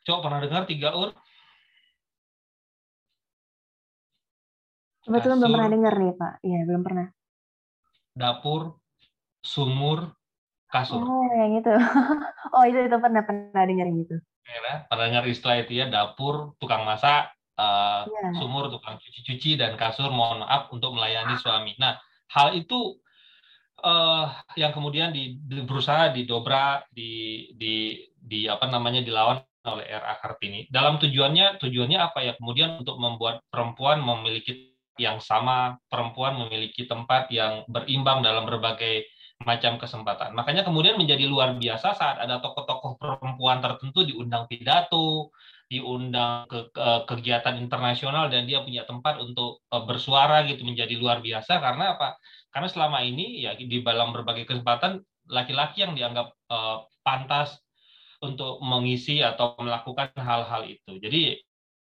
Coba 0.02 0.18
pernah 0.26 0.40
dengar 0.42 0.66
tiga 0.66 0.90
ur? 0.96 1.14
Kebetulan 5.08 5.36
belum 5.40 5.52
pernah 5.56 5.70
dengar 5.72 5.94
nih 5.96 6.14
Pak. 6.20 6.32
Iya 6.44 6.60
belum 6.68 6.82
pernah. 6.84 7.06
Dapur, 8.12 8.76
sumur, 9.40 10.12
kasur. 10.68 11.00
Oh 11.00 11.24
yang 11.32 11.56
itu. 11.56 11.72
oh 12.56 12.64
itu 12.68 12.78
itu 12.84 12.96
pernah 13.00 13.24
pernah 13.24 13.64
dengar 13.64 13.88
yang 13.88 14.04
itu. 14.04 14.16
Ya, 14.48 14.84
pernah 14.84 15.06
dengar 15.08 15.24
istilah 15.28 15.56
itu 15.64 15.80
ya 15.80 15.88
dapur, 15.88 16.56
tukang 16.60 16.84
masak, 16.84 17.32
uh, 17.56 18.04
yeah. 18.04 18.32
sumur, 18.36 18.68
tukang 18.68 18.96
cuci-cuci 19.00 19.56
dan 19.56 19.76
kasur 19.80 20.08
mohon 20.12 20.44
maaf 20.44 20.72
untuk 20.72 20.92
melayani 20.92 21.36
suami. 21.36 21.72
Nah, 21.76 22.00
hal 22.32 22.56
itu 22.56 22.96
uh, 23.84 24.28
yang 24.56 24.72
kemudian 24.72 25.12
di, 25.12 25.36
di, 25.40 25.64
berusaha 25.64 26.12
didobrak, 26.12 26.88
di, 26.92 27.52
di, 27.56 28.08
di 28.16 28.48
apa 28.48 28.68
namanya 28.72 29.04
dilawan 29.04 29.40
oleh 29.68 29.84
RA 29.84 30.16
Kartini. 30.16 30.64
Dalam 30.72 30.96
tujuannya 30.96 31.60
tujuannya 31.60 31.98
apa 32.00 32.24
ya? 32.24 32.32
Kemudian 32.40 32.80
untuk 32.80 32.96
membuat 32.96 33.44
perempuan 33.52 34.00
memiliki 34.00 34.77
yang 34.98 35.22
sama, 35.22 35.78
perempuan 35.86 36.36
memiliki 36.36 36.84
tempat 36.84 37.30
yang 37.32 37.64
berimbang 37.70 38.20
dalam 38.22 38.44
berbagai 38.44 39.06
macam 39.46 39.78
kesempatan. 39.78 40.34
Makanya 40.34 40.66
kemudian 40.66 40.98
menjadi 40.98 41.22
luar 41.30 41.54
biasa 41.54 41.94
saat 41.94 42.18
ada 42.18 42.42
tokoh-tokoh 42.42 42.98
perempuan 42.98 43.62
tertentu 43.62 44.02
diundang 44.02 44.50
pidato, 44.50 45.30
diundang 45.70 46.48
ke, 46.50 46.74
ke 46.74 46.88
kegiatan 47.06 47.54
internasional 47.54 48.26
dan 48.32 48.50
dia 48.50 48.64
punya 48.66 48.82
tempat 48.82 49.22
untuk 49.22 49.62
uh, 49.70 49.86
bersuara 49.86 50.42
gitu 50.48 50.66
menjadi 50.66 50.98
luar 50.98 51.22
biasa 51.22 51.62
karena 51.62 51.94
apa? 51.94 52.18
Karena 52.50 52.66
selama 52.66 52.98
ini 53.06 53.46
ya 53.46 53.54
di 53.54 53.70
dalam 53.78 54.10
berbagai 54.10 54.42
kesempatan 54.48 55.06
laki-laki 55.30 55.86
yang 55.86 55.94
dianggap 55.94 56.34
uh, 56.50 56.88
pantas 57.06 57.62
untuk 58.18 58.58
mengisi 58.58 59.22
atau 59.22 59.54
melakukan 59.62 60.10
hal-hal 60.18 60.66
itu. 60.66 60.98
Jadi 60.98 61.38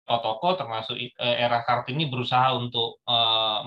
tokoh 0.07 0.59
termasuk 0.59 0.99
uh, 0.99 1.37
era 1.39 1.63
Kartini 1.63 2.11
berusaha 2.11 2.55
untuk 2.59 2.99
uh, 3.07 3.63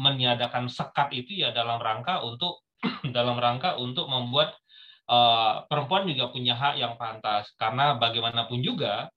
meniadakan 0.00 0.72
sekat 0.72 1.12
itu 1.12 1.44
ya 1.44 1.52
dalam 1.52 1.76
rangka 1.78 2.24
untuk 2.24 2.64
dalam 3.16 3.36
rangka 3.36 3.76
untuk 3.76 4.08
membuat 4.08 4.56
uh, 5.08 5.68
perempuan 5.68 6.08
juga 6.08 6.32
punya 6.32 6.56
hak 6.56 6.74
yang 6.80 6.94
pantas. 6.96 7.52
Karena 7.60 7.96
bagaimanapun 8.00 8.60
juga 8.64 9.12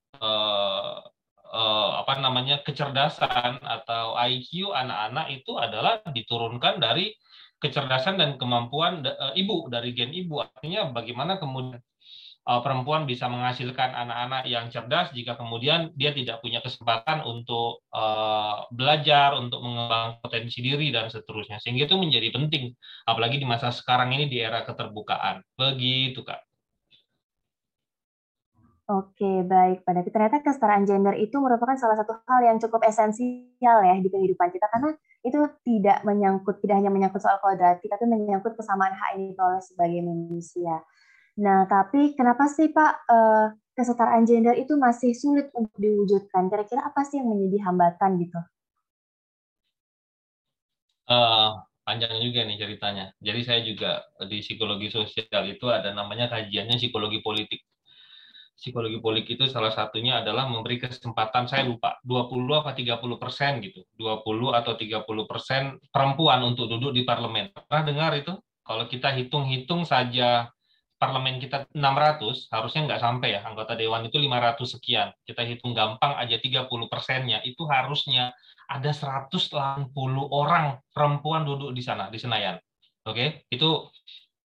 apa 1.50 2.13
namanya 2.20 2.60
kecerdasan 2.62 3.63
atau 3.63 4.20
IQ 4.20 4.75
anak-anak 4.75 5.32
itu 5.32 5.56
adalah 5.56 6.04
diturunkan 6.06 6.78
dari 6.78 7.16
kecerdasan 7.58 8.20
dan 8.20 8.36
kemampuan 8.36 9.00
ibu 9.34 9.72
dari 9.72 9.96
gen 9.96 10.12
ibu. 10.12 10.44
Artinya 10.44 10.92
bagaimana 10.92 11.39
kemudian 11.39 11.80
perempuan 12.65 13.06
bisa 13.06 13.29
menghasilkan 13.29 13.94
anak-anak 13.94 14.50
yang 14.50 14.74
cerdas 14.74 15.13
jika 15.13 15.38
kemudian 15.38 15.94
dia 15.94 16.10
tidak 16.10 16.41
punya 16.41 16.58
kesempatan 16.65 17.22
untuk 17.22 17.86
uh, 17.94 18.65
belajar 18.74 19.38
untuk 19.38 19.62
mengembangkan 19.62 20.18
potensi 20.25 20.65
diri 20.65 20.89
dan 20.89 21.13
seterusnya 21.13 21.62
sehingga 21.62 21.86
itu 21.86 21.94
menjadi 22.01 22.34
penting 22.34 22.74
apalagi 23.06 23.38
di 23.38 23.46
masa 23.46 23.70
sekarang 23.70 24.10
ini 24.18 24.25
di 24.25 24.41
era 24.41 24.65
keterbukaan 24.65 25.46
begitu 25.53 26.25
kak 26.25 26.41
Oke, 28.89 29.46
baik. 29.46 29.86
Pada 29.86 30.01
ternyata 30.01 30.41
kesetaraan 30.41 30.82
gender 30.82 31.13
itu 31.13 31.38
merupakan 31.38 31.77
salah 31.77 31.94
satu 31.94 32.25
hal 32.25 32.41
yang 32.41 32.58
cukup 32.58 32.82
esensial 32.89 33.86
ya 33.86 33.94
di 34.01 34.10
kehidupan 34.10 34.50
kita 34.50 34.65
karena 34.65 34.98
itu 35.22 35.38
tidak 35.62 36.01
menyangkut 36.01 36.58
tidak 36.58 36.82
hanya 36.82 36.89
menyangkut 36.89 37.22
soal 37.22 37.38
kodrat, 37.38 37.77
tapi 37.86 38.06
menyangkut 38.10 38.58
kesamaan 38.58 38.98
hak 38.98 39.22
individual 39.22 39.62
sebagai 39.62 40.01
manusia. 40.01 40.82
Nah, 41.39 41.63
tapi 41.72 42.19
kenapa 42.19 42.51
sih 42.51 42.67
Pak 42.67 42.93
eh, 43.08 43.46
kesetaraan 43.72 44.27
gender 44.27 44.60
itu 44.60 44.75
masih 44.75 45.15
sulit 45.15 45.48
untuk 45.55 45.72
diwujudkan? 45.79 46.51
Kira-kira 46.51 46.84
apa 46.84 47.08
sih 47.08 47.24
yang 47.24 47.31
menjadi 47.31 47.58
hambatan 47.63 48.19
gitu? 48.19 48.39
Uh, 51.10 51.58
panjang 51.88 52.22
juga 52.22 52.43
nih 52.43 52.60
ceritanya. 52.60 53.05
Jadi 53.24 53.41
saya 53.41 53.60
juga 53.63 54.03
di 54.27 54.43
psikologi 54.43 54.91
sosial 54.91 55.48
itu 55.48 55.65
ada 55.72 55.96
namanya 55.96 56.27
kajiannya 56.29 56.75
psikologi 56.77 57.24
politik 57.24 57.63
psikologi 58.60 59.00
politik 59.00 59.39
itu 59.39 59.48
salah 59.48 59.72
satunya 59.72 60.19
adalah 60.19 60.51
memberi 60.51 60.84
kesempatan 60.84 61.48
saya 61.48 61.63
lupa 61.63 61.96
20 62.03 62.60
apa 62.60 62.75
30 62.75 63.00
persen 63.15 63.63
gitu 63.63 63.88
20 63.96 64.51
atau 64.51 64.75
30 64.75 65.08
persen 65.24 65.79
perempuan 65.88 66.43
untuk 66.43 66.67
duduk 66.67 66.91
di 66.91 67.08
parlemen 67.08 67.55
pernah 67.55 67.88
dengar 67.88 68.12
itu 68.19 68.36
kalau 68.67 68.84
kita 68.91 69.15
hitung-hitung 69.15 69.88
saja 69.88 70.51
parlemen 71.00 71.39
kita 71.39 71.72
600 71.72 72.51
harusnya 72.51 72.82
nggak 72.91 73.01
sampai 73.01 73.39
ya 73.39 73.41
anggota 73.48 73.74
dewan 73.79 74.03
itu 74.03 74.20
500 74.20 74.75
sekian. 74.75 75.08
Kita 75.24 75.48
hitung 75.48 75.72
gampang 75.72 76.20
aja 76.20 76.36
30 76.36 76.68
persennya 76.91 77.39
itu 77.48 77.63
harusnya 77.63 78.36
ada 78.68 78.91
180 78.91 79.96
orang 80.29 80.84
perempuan 80.91 81.48
duduk 81.48 81.72
di 81.72 81.79
sana 81.79 82.12
di 82.12 82.20
Senayan. 82.20 82.60
Oke? 83.08 83.48
Itu 83.48 83.88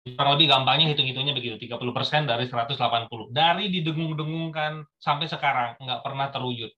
kurang 0.10 0.41
lebih 0.41 0.50
gampangnya 0.50 0.89
hitung-hitungnya 0.89 1.38
begitu 1.38 1.62
30 1.62 1.94
persen 1.94 2.25
dari 2.25 2.50
180 2.50 3.29
dari 3.29 3.70
didengung-dengungkan 3.70 4.82
sampai 4.98 5.29
sekarang 5.29 5.77
nggak 5.77 6.01
pernah 6.01 6.34
terwujud. 6.34 6.74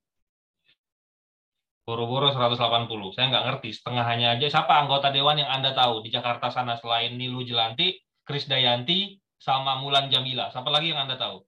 Boro-boro 1.87 2.27
180 2.29 3.15
saya 3.15 3.25
nggak 3.31 3.45
ngerti 3.47 3.69
setengahnya 3.71 4.35
aja. 4.35 4.47
Siapa 4.51 4.83
anggota 4.83 5.15
dewan 5.15 5.39
yang 5.39 5.47
anda 5.47 5.71
tahu 5.71 6.03
di 6.03 6.11
Jakarta 6.11 6.51
sana 6.51 6.75
selain 6.75 7.15
Nilu 7.15 7.47
Jelanti 7.47 7.95
Kris 8.27 8.45
Dayanti 8.51 9.20
sama 9.41 9.81
Mulan 9.81 10.13
Jamila 10.13 10.53
siapa 10.53 10.69
lagi 10.69 10.93
yang 10.93 11.09
anda 11.09 11.17
tahu 11.17 11.41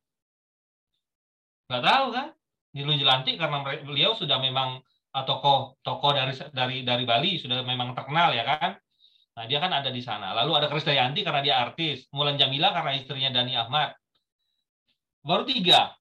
nggak 1.69 1.83
tahu 1.85 2.05
kan 2.09 2.27
Nilu 2.73 2.97
Jelanti 2.97 3.37
karena 3.37 3.61
beliau 3.85 4.17
sudah 4.17 4.41
memang 4.41 4.81
ah, 5.13 5.21
tokoh 5.21 5.77
tokoh 5.85 6.11
dari 6.17 6.33
dari 6.49 6.77
dari 6.81 7.05
Bali 7.05 7.37
sudah 7.37 7.61
memang 7.61 7.93
terkenal 7.93 8.33
ya 8.33 8.41
kan 8.49 8.73
Nah, 9.33 9.49
dia 9.49 9.57
kan 9.57 9.73
ada 9.73 9.89
di 9.89 10.01
sana. 10.01 10.29
Lalu 10.37 10.61
ada 10.61 10.67
Krisdayanti 10.69 11.25
karena 11.25 11.41
dia 11.41 11.55
artis. 11.57 12.05
Mulan 12.13 12.37
Jamila 12.37 12.69
karena 12.69 12.93
istrinya 12.93 13.33
Dani 13.33 13.57
Ahmad. 13.57 13.97
Baru 15.25 15.41
tiga. 15.47 15.97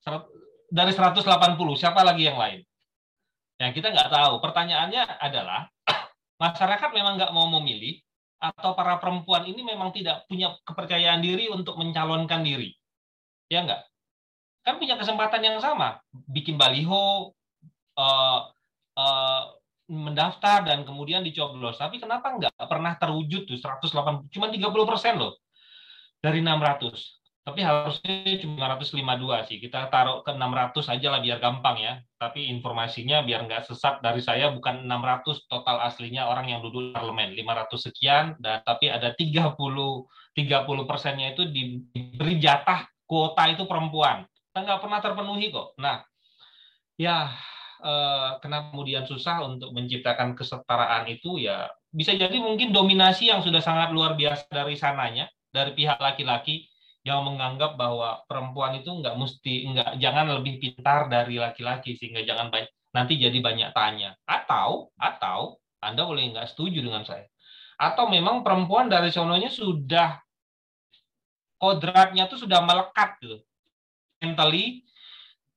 Dari 0.72 0.92
180, 0.92 1.24
siapa 1.76 2.00
lagi 2.04 2.28
yang 2.28 2.36
lain? 2.36 2.60
Yang 3.60 3.72
kita 3.80 3.88
nggak 3.92 4.10
tahu. 4.12 4.40
Pertanyaannya 4.40 5.02
adalah, 5.20 5.68
masyarakat 6.42 6.90
memang 6.92 7.20
nggak 7.20 7.32
mau 7.32 7.48
memilih, 7.60 8.00
atau 8.42 8.74
para 8.74 8.98
perempuan 8.98 9.46
ini 9.46 9.62
memang 9.62 9.94
tidak 9.94 10.26
punya 10.26 10.50
kepercayaan 10.66 11.22
diri 11.22 11.46
untuk 11.46 11.78
mencalonkan 11.78 12.42
diri. 12.42 12.74
Ya 13.46 13.62
nggak? 13.62 13.82
Kan 14.66 14.82
punya 14.82 14.98
kesempatan 14.98 15.46
yang 15.46 15.62
sama. 15.62 16.02
Bikin 16.10 16.58
baliho, 16.58 17.30
uh, 17.94 18.40
uh, 18.98 19.42
mendaftar 19.86 20.66
dan 20.66 20.82
kemudian 20.82 21.22
dicoblos. 21.22 21.78
Tapi 21.78 22.02
kenapa 22.02 22.34
nggak 22.34 22.66
pernah 22.66 22.98
terwujud 22.98 23.46
tuh 23.46 23.58
180, 23.62 24.26
cuma 24.34 24.50
30 24.50 24.90
persen 24.90 25.14
loh 25.22 25.38
dari 26.18 26.42
600. 26.42 27.21
Tapi 27.42 27.58
harusnya 27.58 28.38
cuma 28.38 28.78
552 28.78 29.50
sih. 29.50 29.58
Kita 29.58 29.90
taruh 29.90 30.22
ke 30.22 30.30
600 30.30 30.94
aja 30.94 31.06
lah 31.10 31.20
biar 31.20 31.42
gampang 31.42 31.76
ya. 31.82 31.98
Tapi 32.14 32.46
informasinya 32.46 33.26
biar 33.26 33.50
nggak 33.50 33.66
sesat 33.66 33.98
dari 33.98 34.22
saya 34.22 34.54
bukan 34.54 34.86
600 34.86 35.50
total 35.50 35.82
aslinya 35.82 36.30
orang 36.30 36.54
yang 36.54 36.62
duduk 36.62 36.94
parlemen. 36.94 37.34
500 37.34 37.90
sekian 37.90 38.38
dan 38.38 38.62
tapi 38.62 38.94
ada 38.94 39.10
30 39.10 39.58
30 39.58 40.88
persennya 40.88 41.34
itu 41.34 41.44
diberi 41.50 42.38
jatah 42.38 42.86
kuota 43.10 43.50
itu 43.50 43.66
perempuan. 43.66 44.22
Kita 44.50 44.62
nggak 44.62 44.80
pernah 44.80 45.00
terpenuhi 45.02 45.50
kok. 45.50 45.74
Nah, 45.82 45.98
ya 46.94 47.34
Eh, 47.82 48.30
kenapa 48.38 48.70
kemudian 48.70 49.02
susah 49.02 49.42
untuk 49.42 49.74
menciptakan 49.74 50.38
kesetaraan 50.38 51.02
itu 51.10 51.42
ya 51.42 51.66
bisa 51.90 52.14
jadi 52.14 52.38
mungkin 52.38 52.70
dominasi 52.70 53.26
yang 53.26 53.42
sudah 53.42 53.58
sangat 53.58 53.90
luar 53.90 54.14
biasa 54.14 54.46
dari 54.54 54.78
sananya 54.78 55.26
dari 55.50 55.74
pihak 55.74 55.98
laki-laki 55.98 56.70
yang 57.02 57.26
menganggap 57.26 57.74
bahwa 57.74 58.22
perempuan 58.30 58.78
itu 58.78 58.90
nggak 58.90 59.18
mesti 59.18 59.54
nggak 59.74 59.90
jangan 59.98 60.38
lebih 60.38 60.62
pintar 60.62 61.10
dari 61.10 61.34
laki-laki 61.34 61.98
sehingga 61.98 62.22
jangan 62.22 62.54
banyak, 62.54 62.70
nanti 62.94 63.18
jadi 63.18 63.38
banyak 63.42 63.70
tanya. 63.74 64.14
Atau 64.22 64.94
atau 64.94 65.58
anda 65.82 66.06
boleh 66.06 66.30
nggak 66.30 66.54
setuju 66.54 66.78
dengan 66.78 67.02
saya? 67.02 67.26
Atau 67.74 68.06
memang 68.06 68.46
perempuan 68.46 68.86
dari 68.86 69.10
sononya 69.10 69.50
sudah 69.50 70.22
kodratnya 71.58 72.30
tuh 72.30 72.46
sudah 72.46 72.62
melekat 72.62 73.18
gitu. 73.18 73.42
Mentally 74.22 74.86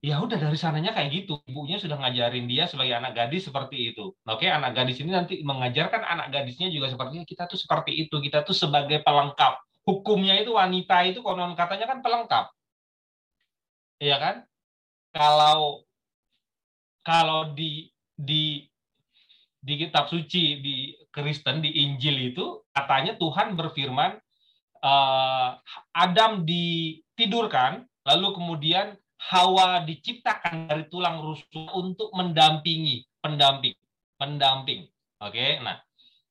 ya 0.02 0.18
udah 0.18 0.42
dari 0.42 0.58
sananya 0.58 0.98
kayak 0.98 1.14
gitu. 1.14 1.38
Ibunya 1.46 1.78
sudah 1.78 2.02
ngajarin 2.02 2.50
dia 2.50 2.66
sebagai 2.66 2.98
anak 2.98 3.14
gadis 3.14 3.46
seperti 3.46 3.94
itu. 3.94 4.18
Oke 4.26 4.50
anak 4.50 4.74
gadis 4.74 4.98
ini 4.98 5.14
nanti 5.14 5.46
mengajarkan 5.46 6.02
anak 6.02 6.34
gadisnya 6.34 6.74
juga 6.74 6.90
seperti 6.90 7.22
kita 7.22 7.46
tuh 7.46 7.62
seperti 7.62 7.94
itu 7.94 8.18
kita 8.18 8.42
tuh 8.42 8.58
sebagai 8.58 9.06
pelengkap 9.06 9.62
hukumnya 9.86 10.42
itu 10.42 10.52
wanita 10.52 11.06
itu 11.06 11.22
konon 11.22 11.54
katanya 11.54 11.86
kan 11.86 12.02
pelengkap. 12.02 12.46
Iya 14.02 14.18
kan? 14.20 14.36
Kalau 15.14 15.86
kalau 17.06 17.54
di 17.54 17.88
di 18.18 18.66
di 19.62 19.74
kitab 19.78 20.10
suci 20.10 20.60
di 20.60 20.76
Kristen 21.14 21.62
di 21.62 21.86
Injil 21.86 22.34
itu 22.34 22.66
katanya 22.74 23.16
Tuhan 23.16 23.54
berfirman 23.54 24.18
uh, 24.82 25.50
Adam 25.94 26.44
ditidurkan 26.44 27.86
lalu 28.06 28.28
kemudian 28.36 28.98
Hawa 29.16 29.82
diciptakan 29.82 30.70
dari 30.70 30.86
tulang 30.92 31.24
rusuk 31.24 31.72
untuk 31.74 32.14
mendampingi 32.14 33.06
pendamping 33.24 33.74
pendamping. 34.20 34.86
Oke 35.24 35.62
nah 35.64 35.85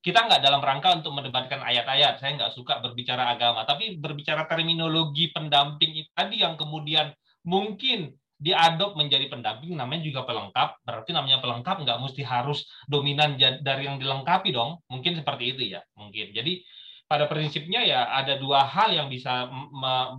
kita 0.04 0.20
nggak 0.28 0.44
dalam 0.44 0.60
rangka 0.60 1.00
untuk 1.00 1.16
mendebatkan 1.16 1.64
ayat-ayat. 1.64 2.20
Saya 2.20 2.36
nggak 2.36 2.52
suka 2.52 2.84
berbicara 2.84 3.32
agama, 3.32 3.64
tapi 3.64 3.96
berbicara 3.96 4.44
terminologi 4.44 5.32
pendamping 5.32 6.04
itu 6.04 6.10
tadi 6.12 6.44
yang 6.44 6.60
kemudian 6.60 7.16
mungkin 7.48 8.12
diadop 8.36 9.00
menjadi 9.00 9.32
pendamping 9.32 9.72
namanya 9.72 10.04
juga 10.04 10.28
pelengkap. 10.28 10.84
Berarti 10.84 11.16
namanya 11.16 11.40
pelengkap 11.40 11.88
nggak 11.88 11.98
mesti 12.04 12.20
harus 12.20 12.68
dominan 12.84 13.40
dari 13.40 13.88
yang 13.88 13.96
dilengkapi 13.96 14.52
dong. 14.52 14.84
Mungkin 14.92 15.24
seperti 15.24 15.56
itu 15.56 15.72
ya 15.72 15.80
mungkin. 15.96 16.36
Jadi 16.36 16.60
pada 17.08 17.24
prinsipnya 17.24 17.80
ya 17.80 18.12
ada 18.12 18.36
dua 18.36 18.68
hal 18.68 18.92
yang 18.92 19.08
bisa 19.08 19.48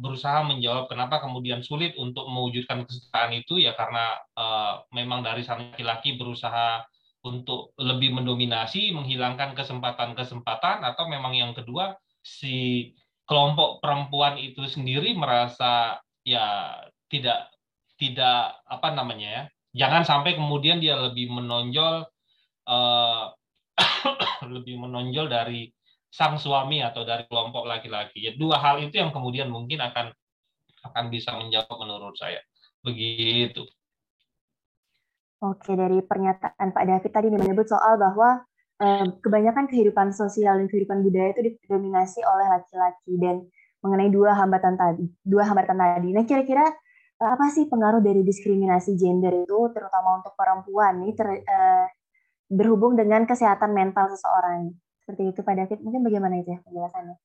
berusaha 0.01 0.41
menjawab 0.45 0.89
kenapa 0.89 1.21
kemudian 1.21 1.61
sulit 1.61 1.93
untuk 2.01 2.25
mewujudkan 2.25 2.89
kesetaraan 2.89 3.37
itu. 3.37 3.61
Ya 3.61 3.77
karena 3.77 4.17
uh, 4.33 4.81
memang 4.89 5.21
dari 5.21 5.45
sana 5.45 5.69
laki-laki 5.69 6.17
berusaha 6.17 6.81
untuk 7.25 7.73
lebih 7.81 8.13
mendominasi, 8.13 8.93
menghilangkan 8.93 9.57
kesempatan-kesempatan, 9.57 10.85
atau 10.85 11.09
memang 11.09 11.33
yang 11.33 11.51
kedua 11.57 11.97
si 12.21 12.93
kelompok 13.25 13.81
perempuan 13.81 14.37
itu 14.37 14.69
sendiri 14.69 15.17
merasa 15.17 15.97
ya 16.21 16.77
tidak 17.09 17.49
tidak 17.97 18.61
apa 18.69 18.93
namanya 18.93 19.27
ya, 19.27 19.43
jangan 19.85 20.05
sampai 20.05 20.37
kemudian 20.37 20.77
dia 20.77 20.93
lebih 21.01 21.33
menonjol 21.33 22.05
uh, 22.69 23.25
lebih 24.55 24.77
menonjol 24.77 25.25
dari 25.25 25.73
sang 26.13 26.39
suami 26.39 26.79
atau 26.79 27.03
dari 27.03 27.27
kelompok 27.27 27.67
laki-laki. 27.67 28.23
Ya, 28.23 28.31
dua 28.39 28.61
hal 28.61 28.79
itu 28.79 28.95
yang 28.95 29.11
kemudian 29.11 29.51
mungkin 29.51 29.83
akan 29.83 30.15
akan 30.85 31.05
bisa 31.11 31.35
menjawab 31.35 31.75
menurut 31.75 32.15
saya. 32.15 32.39
Begitu. 32.85 33.65
Oke, 35.43 35.75
dari 35.75 35.99
pernyataan 35.99 36.71
Pak 36.71 36.85
David 36.87 37.11
tadi 37.11 37.27
menyebut 37.27 37.67
soal 37.67 37.99
bahwa 37.99 38.39
eh, 38.79 39.03
kebanyakan 39.19 39.67
kehidupan 39.67 40.15
sosial 40.15 40.55
dan 40.55 40.71
kehidupan 40.71 41.03
budaya 41.03 41.35
itu 41.35 41.41
didominasi 41.51 42.23
oleh 42.23 42.47
laki-laki 42.55 43.13
dan 43.19 43.43
mengenai 43.83 44.07
dua 44.07 44.31
hambatan 44.31 44.79
tadi, 44.79 45.03
dua 45.27 45.43
hambatan 45.43 45.75
tadi. 45.75 46.09
Nah, 46.15 46.23
kira-kira 46.23 46.63
eh, 47.19 47.29
apa 47.35 47.51
sih 47.51 47.67
pengaruh 47.67 47.99
dari 47.99 48.23
diskriminasi 48.23 48.95
gender 48.95 49.43
itu, 49.43 49.59
terutama 49.75 50.23
untuk 50.23 50.39
perempuan 50.39 51.03
nih, 51.03 51.11
ter, 51.19 51.27
eh, 51.43 51.85
berhubung 52.47 52.95
dengan 52.95 53.27
kesehatan 53.27 53.75
mental 53.75 54.07
seseorang? 54.15 54.71
Seperti 55.03 55.35
itu, 55.35 55.39
Pak 55.43 55.55
David. 55.59 55.79
Mungkin 55.83 56.01
bagaimana 56.07 56.39
itu 56.39 56.55
ya 56.55 56.59
penjelasannya? 56.63 57.15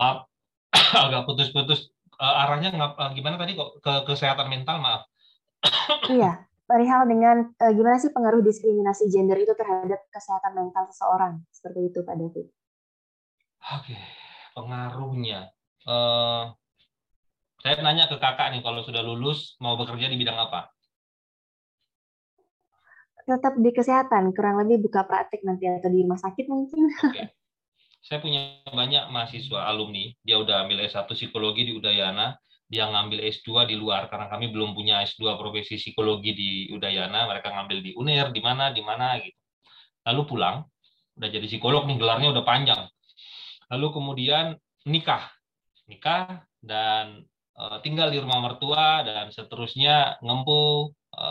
Maaf, 0.00 0.24
agak 1.04 1.22
putus-putus. 1.28 1.92
Uh, 2.20 2.44
arahnya 2.44 2.68
uh, 2.76 3.12
gimana 3.16 3.40
tadi 3.40 3.56
kok 3.56 3.80
ke 3.80 3.92
kesehatan 4.12 4.52
mental? 4.52 4.76
Maaf 4.80 5.09
iya, 6.12 6.44
perihal 6.64 7.04
dengan 7.10 7.50
uh, 7.58 7.72
gimana 7.74 7.98
sih 7.98 8.14
pengaruh 8.14 8.40
diskriminasi 8.46 9.10
gender 9.10 9.36
itu 9.36 9.52
terhadap 9.58 10.00
kesehatan 10.14 10.54
mental 10.54 10.86
seseorang 10.88 11.42
seperti 11.50 11.90
itu 11.90 11.98
Pak 12.06 12.16
David. 12.16 12.46
Oke, 13.76 13.98
pengaruhnya. 14.56 15.52
Uh, 15.84 16.54
saya 17.60 17.76
nanya 17.84 18.08
ke 18.08 18.16
kakak 18.16 18.56
nih, 18.56 18.64
kalau 18.64 18.80
sudah 18.80 19.04
lulus 19.04 19.60
mau 19.60 19.76
bekerja 19.76 20.08
di 20.08 20.16
bidang 20.16 20.38
apa? 20.38 20.72
Tetap 23.28 23.60
di 23.60 23.70
kesehatan, 23.70 24.32
kurang 24.32 24.64
lebih 24.64 24.88
buka 24.88 25.04
praktik 25.04 25.44
nanti 25.44 25.68
atau 25.68 25.92
di 25.92 26.00
rumah 26.00 26.16
sakit 26.16 26.48
mungkin. 26.48 26.88
Oke. 27.12 27.36
Saya 28.00 28.24
punya 28.24 28.64
banyak 28.64 29.12
mahasiswa 29.12 29.68
alumni, 29.68 30.08
dia 30.24 30.40
udah 30.40 30.64
ambil 30.64 30.88
S1 30.88 31.04
psikologi 31.12 31.68
di 31.68 31.72
Udayana, 31.76 32.32
dia 32.70 32.86
ngambil 32.86 33.26
S2 33.26 33.66
di 33.66 33.74
luar 33.74 34.06
karena 34.06 34.30
kami 34.30 34.54
belum 34.54 34.78
punya 34.78 35.02
S2 35.02 35.34
profesi 35.34 35.74
psikologi 35.74 36.30
di 36.30 36.50
Udayana, 36.70 37.26
mereka 37.26 37.50
ngambil 37.50 37.82
di 37.82 37.90
UNER, 37.98 38.30
di 38.30 38.38
mana, 38.38 38.70
di 38.70 38.78
mana 38.78 39.18
gitu. 39.18 39.34
Lalu 40.06 40.22
pulang, 40.30 40.56
udah 41.18 41.28
jadi 41.34 41.50
psikolog 41.50 41.90
nih, 41.90 41.98
gelarnya 41.98 42.30
udah 42.30 42.46
panjang. 42.46 42.86
Lalu 43.74 43.86
kemudian 43.90 44.54
nikah. 44.86 45.34
Nikah 45.90 46.46
dan 46.62 47.26
e, 47.58 47.62
tinggal 47.82 48.14
di 48.14 48.22
rumah 48.22 48.38
mertua 48.38 49.02
dan 49.02 49.34
seterusnya 49.34 50.22
ngempu 50.22 50.94
e, 51.10 51.26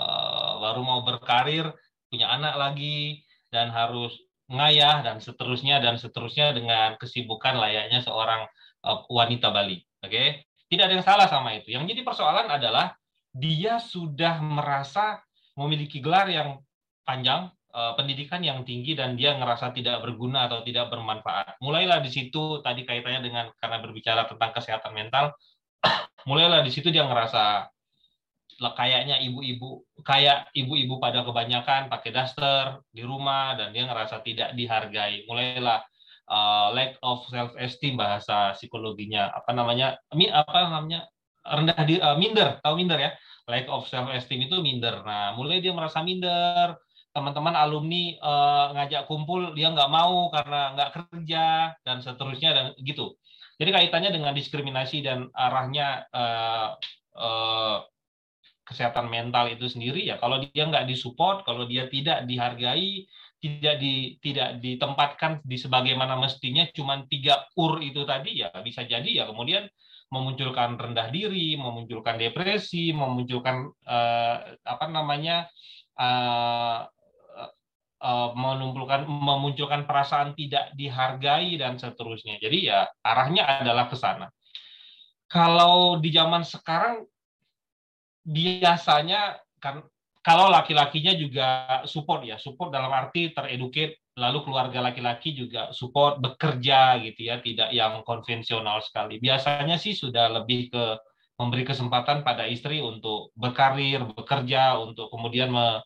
baru 0.60 0.84
mau 0.84 1.08
berkarir, 1.08 1.72
punya 2.12 2.36
anak 2.36 2.60
lagi 2.60 3.24
dan 3.48 3.72
harus 3.72 4.12
ngayah 4.52 5.08
dan 5.08 5.24
seterusnya 5.24 5.80
dan 5.80 5.96
seterusnya 5.96 6.52
dengan 6.52 7.00
kesibukan 7.00 7.56
layaknya 7.56 8.04
seorang 8.04 8.44
e, 8.84 8.90
wanita 9.08 9.56
Bali. 9.56 9.80
Oke. 10.04 10.12
Okay? 10.12 10.28
Tidak 10.70 10.84
ada 10.86 10.94
yang 11.02 11.06
salah 11.06 11.26
sama 11.26 11.58
itu. 11.58 11.74
Yang 11.74 11.98
jadi 11.98 12.02
persoalan 12.06 12.48
adalah 12.48 12.94
dia 13.34 13.82
sudah 13.82 14.38
merasa 14.42 15.22
memiliki 15.58 15.98
gelar 15.98 16.30
yang 16.30 16.62
panjang, 17.04 17.50
eh, 17.74 17.94
pendidikan 17.98 18.42
yang 18.46 18.62
tinggi 18.62 18.94
dan 18.94 19.18
dia 19.18 19.34
ngerasa 19.34 19.74
tidak 19.74 20.06
berguna 20.06 20.46
atau 20.46 20.62
tidak 20.62 20.94
bermanfaat. 20.94 21.58
Mulailah 21.60 22.00
di 22.06 22.14
situ 22.14 22.62
tadi 22.62 22.86
kaitannya 22.86 23.22
dengan 23.26 23.46
karena 23.58 23.78
berbicara 23.82 24.30
tentang 24.30 24.54
kesehatan 24.54 24.94
mental, 24.94 25.34
mulailah 26.30 26.62
di 26.62 26.72
situ 26.72 26.94
dia 26.94 27.04
ngerasa 27.06 27.66
kayaknya 28.60 29.24
ibu-ibu 29.24 29.88
kayak 30.04 30.52
ibu-ibu 30.52 31.00
pada 31.00 31.24
kebanyakan 31.24 31.88
pakai 31.88 32.12
daster 32.12 32.84
di 32.92 33.08
rumah 33.08 33.56
dan 33.56 33.72
dia 33.72 33.88
ngerasa 33.88 34.20
tidak 34.20 34.52
dihargai. 34.54 35.24
Mulailah 35.26 35.80
uh, 36.30 36.72
lack 36.72 36.96
of 37.02 37.26
self 37.28 37.52
esteem 37.58 37.98
bahasa 37.98 38.54
psikologinya. 38.56 39.34
Apa 39.34 39.52
namanya? 39.52 39.98
Mi 40.14 40.30
apa 40.30 40.70
namanya? 40.70 41.10
Rendah 41.44 41.82
di 41.84 41.98
uh, 41.98 42.16
minder. 42.16 42.62
Tahu 42.62 42.74
minder 42.78 43.02
ya? 43.02 43.12
Lack 43.50 43.66
of 43.68 43.90
self 43.90 44.14
esteem 44.14 44.46
itu 44.46 44.62
minder. 44.62 45.02
Nah 45.04 45.34
mulai 45.34 45.60
dia 45.60 45.74
merasa 45.74 46.06
minder. 46.06 46.78
Teman-teman 47.10 47.58
alumni 47.58 48.16
uh, 48.22 48.78
ngajak 48.78 49.10
kumpul 49.10 49.58
dia 49.58 49.74
nggak 49.74 49.90
mau 49.90 50.30
karena 50.30 50.78
nggak 50.78 50.90
kerja 50.94 51.74
dan 51.82 52.06
seterusnya 52.06 52.50
dan 52.54 52.66
gitu. 52.86 53.18
Jadi 53.60 53.76
kaitannya 53.76 54.16
dengan 54.16 54.32
diskriminasi 54.32 55.04
dan 55.04 55.28
arahnya 55.36 56.08
uh, 56.14 56.80
uh, 57.18 57.84
kesehatan 58.70 59.10
mental 59.10 59.50
itu 59.50 59.66
sendiri 59.66 60.06
ya 60.06 60.22
kalau 60.22 60.38
dia 60.46 60.70
nggak 60.70 60.86
disupport 60.86 61.42
kalau 61.42 61.66
dia 61.66 61.90
tidak 61.90 62.30
dihargai 62.30 63.10
tidak 63.40 63.80
di 63.80 64.20
tidak 64.20 64.60
ditempatkan 64.60 65.40
di 65.48 65.56
sebagaimana 65.56 66.20
mestinya 66.20 66.68
cuma 66.76 67.00
tiga 67.08 67.48
ur 67.56 67.80
itu 67.80 68.04
tadi 68.04 68.44
ya 68.44 68.52
bisa 68.60 68.84
jadi 68.84 69.08
ya 69.08 69.24
kemudian 69.32 69.68
memunculkan 70.10 70.76
rendah 70.76 71.14
diri, 71.14 71.54
memunculkan 71.54 72.18
depresi, 72.18 72.90
memunculkan 72.92 73.70
uh, 73.86 74.38
apa 74.66 74.86
namanya 74.90 75.46
uh, 76.02 76.82
uh, 78.02 78.30
menumpulkan 78.34 79.06
memunculkan 79.06 79.86
perasaan 79.86 80.34
tidak 80.34 80.74
dihargai 80.74 81.62
dan 81.62 81.78
seterusnya. 81.78 82.42
Jadi 82.42 82.74
ya 82.74 82.90
arahnya 83.06 83.62
adalah 83.62 83.86
ke 83.86 83.96
sana. 83.96 84.34
Kalau 85.30 86.02
di 86.02 86.10
zaman 86.10 86.42
sekarang 86.42 87.06
biasanya 88.26 89.38
kan 89.62 89.86
kalau 90.20 90.52
laki-lakinya 90.52 91.16
juga 91.16 91.48
support 91.88 92.28
ya, 92.28 92.36
support 92.36 92.76
dalam 92.76 92.92
arti 92.92 93.32
tereduket, 93.32 93.96
lalu 94.20 94.44
keluarga 94.44 94.84
laki-laki 94.84 95.32
juga 95.32 95.72
support 95.72 96.20
bekerja 96.20 97.00
gitu 97.08 97.32
ya, 97.32 97.40
tidak 97.40 97.72
yang 97.72 98.04
konvensional 98.04 98.84
sekali. 98.84 99.16
Biasanya 99.18 99.80
sih 99.80 99.96
sudah 99.96 100.28
lebih 100.44 100.70
ke 100.76 100.86
memberi 101.40 101.64
kesempatan 101.64 102.28
pada 102.28 102.44
istri 102.52 102.84
untuk 102.84 103.32
berkarir, 103.40 104.04
bekerja, 104.12 104.76
untuk 104.76 105.08
kemudian 105.08 105.56
me, 105.56 105.80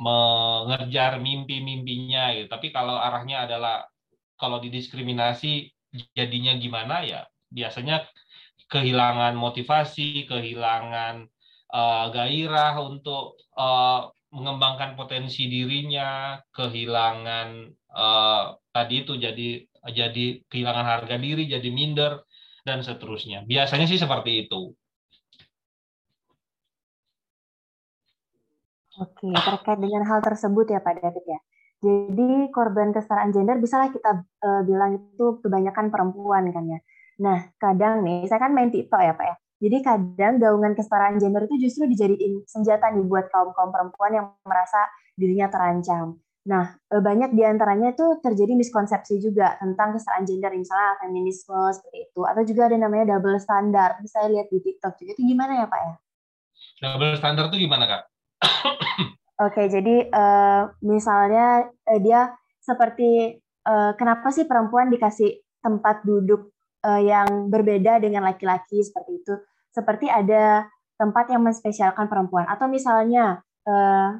mengejar 0.00 1.20
mimpi-mimpinya 1.20 2.32
gitu. 2.40 2.48
Tapi 2.48 2.72
kalau 2.72 2.96
arahnya 2.96 3.44
adalah 3.44 3.84
kalau 4.40 4.62
didiskriminasi 4.62 5.68
jadinya 6.16 6.54
gimana 6.56 7.02
ya 7.02 7.20
biasanya 7.50 8.06
kehilangan 8.68 9.34
motivasi, 9.34 10.28
kehilangan 10.28 11.26
uh, 11.72 12.06
gairah 12.12 12.74
untuk 12.80 13.40
uh, 13.56 14.08
mengembangkan 14.28 14.92
potensi 14.96 15.48
dirinya, 15.48 16.36
kehilangan 16.52 17.48
uh, 17.92 18.56
tadi 18.72 18.94
itu 19.04 19.16
jadi 19.16 19.64
jadi 19.88 20.24
kehilangan 20.52 20.86
harga 20.86 21.16
diri, 21.16 21.48
jadi 21.48 21.68
minder 21.72 22.24
dan 22.64 22.84
seterusnya. 22.84 23.48
Biasanya 23.48 23.88
sih 23.88 23.96
seperti 23.96 24.44
itu. 24.44 24.76
Oke, 28.98 29.30
terkait 29.30 29.78
dengan 29.78 30.02
hal 30.10 30.20
tersebut 30.20 30.74
ya 30.74 30.82
Pak 30.82 30.98
David 30.98 31.24
ya. 31.24 31.40
Jadi 31.78 32.50
korban 32.50 32.90
kesetaraan 32.90 33.30
gender 33.30 33.62
bisalah 33.62 33.94
kita 33.94 34.26
uh, 34.42 34.62
bilang 34.66 34.98
itu 34.98 35.38
kebanyakan 35.38 35.94
perempuan 35.94 36.50
kan 36.50 36.66
ya. 36.66 36.82
Nah, 37.22 37.54
kadang 37.62 38.02
nih 38.02 38.26
saya 38.26 38.42
kan 38.42 38.50
main 38.50 38.74
TikTok 38.74 38.98
ya 38.98 39.14
Pak 39.14 39.26
ya 39.26 39.36
Jadi 39.58 39.82
kadang 39.82 40.38
gaungan 40.38 40.72
kesetaraan 40.78 41.18
gender 41.18 41.50
itu 41.50 41.66
justru 41.66 41.90
dijadiin 41.90 42.46
senjata 42.46 42.94
nih 42.94 43.02
buat 43.02 43.26
kaum-kaum 43.34 43.74
perempuan 43.74 44.14
yang 44.14 44.26
merasa 44.46 44.86
dirinya 45.18 45.50
terancam. 45.50 46.22
Nah, 46.48 46.78
eh, 46.88 47.02
banyak 47.02 47.36
di 47.36 47.42
antaranya 47.44 47.92
itu 47.92 48.22
terjadi 48.24 48.54
miskonsepsi 48.56 49.20
juga 49.20 49.58
tentang 49.60 49.98
kesetaraan 49.98 50.24
gender, 50.24 50.54
misalnya 50.56 50.96
feminisme 51.02 51.58
seperti 51.74 52.08
itu, 52.08 52.20
atau 52.24 52.42
juga 52.46 52.72
ada 52.72 52.76
namanya 52.78 53.18
double 53.18 53.36
standard. 53.36 54.00
Bisa 54.00 54.24
lihat 54.30 54.48
di 54.48 54.62
TikTok 54.62 54.96
juga. 54.96 55.10
Itu 55.12 55.22
gimana 55.26 55.52
ya, 55.60 55.66
Pak 55.66 55.80
ya? 55.82 55.94
Double 56.78 57.14
standard 57.18 57.52
itu 57.52 57.68
gimana, 57.68 57.84
Kak? 57.84 58.02
Oke, 59.46 59.70
jadi 59.70 60.08
uh, 60.08 60.72
misalnya 60.80 61.68
uh, 61.68 62.00
dia 62.00 62.32
seperti 62.62 63.38
uh, 63.68 63.92
kenapa 63.98 64.32
sih 64.32 64.48
perempuan 64.48 64.88
dikasih 64.88 65.42
tempat 65.60 66.06
duduk 66.06 66.54
uh, 66.84 67.00
yang 67.00 67.48
berbeda 67.48 68.02
dengan 68.02 68.26
laki-laki 68.26 68.82
seperti 68.82 69.22
itu. 69.22 69.34
Seperti 69.72 70.06
ada 70.10 70.66
tempat 70.98 71.30
yang 71.30 71.46
menspesialkan 71.46 72.10
perempuan 72.10 72.44
atau 72.50 72.66
misalnya 72.66 73.42
uh, 73.66 74.18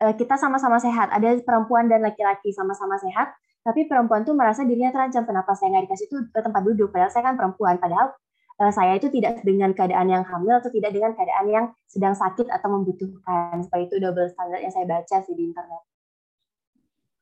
kita 0.00 0.40
sama-sama 0.40 0.80
sehat, 0.80 1.12
ada 1.12 1.36
perempuan 1.44 1.84
dan 1.84 2.00
laki-laki 2.00 2.56
sama-sama 2.56 2.96
sehat, 2.96 3.36
tapi 3.60 3.84
perempuan 3.84 4.24
tuh 4.24 4.32
merasa 4.32 4.64
dirinya 4.64 4.88
terancam 4.88 5.28
kenapa 5.28 5.52
saya 5.52 5.76
nggak 5.76 5.84
dikasih 5.92 6.06
itu 6.08 6.16
tempat 6.32 6.62
duduk 6.64 6.88
padahal 6.88 7.12
saya 7.12 7.28
kan 7.28 7.36
perempuan 7.36 7.76
padahal 7.76 8.16
uh, 8.56 8.72
saya 8.72 8.96
itu 8.96 9.12
tidak 9.12 9.44
dengan 9.44 9.76
keadaan 9.76 10.08
yang 10.08 10.24
hamil 10.24 10.56
atau 10.56 10.72
tidak 10.72 10.96
dengan 10.96 11.12
keadaan 11.12 11.46
yang 11.52 11.66
sedang 11.84 12.16
sakit 12.16 12.48
atau 12.48 12.68
membutuhkan 12.72 13.60
seperti 13.60 13.92
itu 13.92 13.96
double 14.00 14.28
standard 14.32 14.60
yang 14.64 14.72
saya 14.72 14.86
baca 14.88 15.16
sih 15.20 15.34
di 15.36 15.42
internet. 15.52 15.82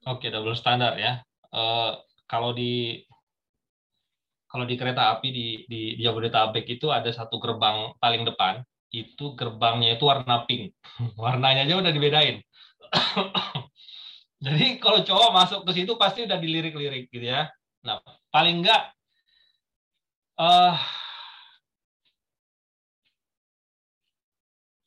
Oke 0.07 0.31
double 0.31 0.55
standar 0.55 0.95
ya. 0.95 1.19
Uh, 1.51 1.99
kalau 2.31 2.55
di 2.55 3.03
kalau 4.49 4.65
di 4.65 4.75
kereta 4.81 5.13
api 5.13 5.29
di, 5.29 5.47
di, 5.69 5.81
di 5.95 6.03
Jabodetabek 6.03 6.65
itu 6.67 6.89
ada 6.89 7.13
satu 7.13 7.37
gerbang 7.37 7.93
paling 8.01 8.25
depan, 8.25 8.65
itu 8.89 9.37
gerbangnya 9.37 10.01
itu 10.01 10.09
warna 10.09 10.49
pink. 10.49 10.73
Warnanya 11.21 11.69
aja 11.69 11.77
udah 11.77 11.93
dibedain. 11.93 12.41
Jadi 14.45 14.81
kalau 14.81 15.05
cowok 15.05 15.31
masuk 15.35 15.61
ke 15.69 15.83
situ 15.83 15.93
pasti 16.01 16.25
udah 16.25 16.41
dilirik-lirik 16.41 17.13
gitu 17.13 17.29
ya. 17.29 17.53
Nah, 17.85 18.01
paling 18.33 18.65
enggak 18.65 18.91
uh, 20.41 20.75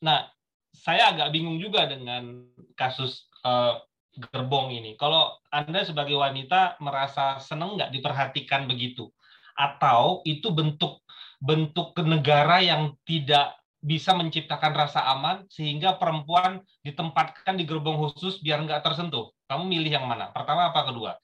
Nah, 0.02 0.26
saya 0.74 1.14
agak 1.14 1.30
bingung 1.30 1.62
juga 1.62 1.86
dengan 1.86 2.42
kasus 2.74 3.30
uh, 3.46 3.78
gerbong 4.18 4.74
ini. 4.74 4.98
Kalau 4.98 5.38
Anda 5.54 5.86
sebagai 5.86 6.18
wanita 6.18 6.82
merasa 6.82 7.38
senang 7.38 7.78
nggak 7.78 7.94
diperhatikan 7.94 8.66
begitu? 8.66 9.14
Atau 9.56 10.22
itu 10.24 10.50
bentuk 10.52 11.02
bentuk 11.42 11.98
negara 12.06 12.62
yang 12.62 12.94
tidak 13.04 13.58
bisa 13.82 14.14
menciptakan 14.14 14.78
rasa 14.78 15.02
aman 15.10 15.50
sehingga 15.50 15.98
perempuan 15.98 16.62
ditempatkan 16.86 17.58
di 17.58 17.66
gerbong 17.66 17.98
khusus 17.98 18.38
biar 18.38 18.62
nggak 18.62 18.86
tersentuh. 18.86 19.34
Kamu 19.50 19.66
milih 19.66 19.98
yang 19.98 20.06
mana? 20.06 20.30
Pertama 20.30 20.70
apa 20.70 20.86
kedua? 20.86 21.18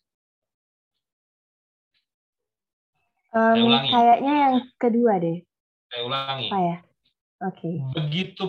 Um, 3.30 3.54
Saya 3.54 3.62
ulangi. 3.62 3.90
Kayaknya 3.94 4.34
yang 4.34 4.56
kedua 4.82 5.14
deh. 5.22 5.38
Saya 5.94 6.02
ulangi. 6.02 6.48
Apa 6.50 6.60
ya? 6.60 6.78
Oke. 7.46 7.60
Okay. 7.62 7.76
Begitu 7.94 8.46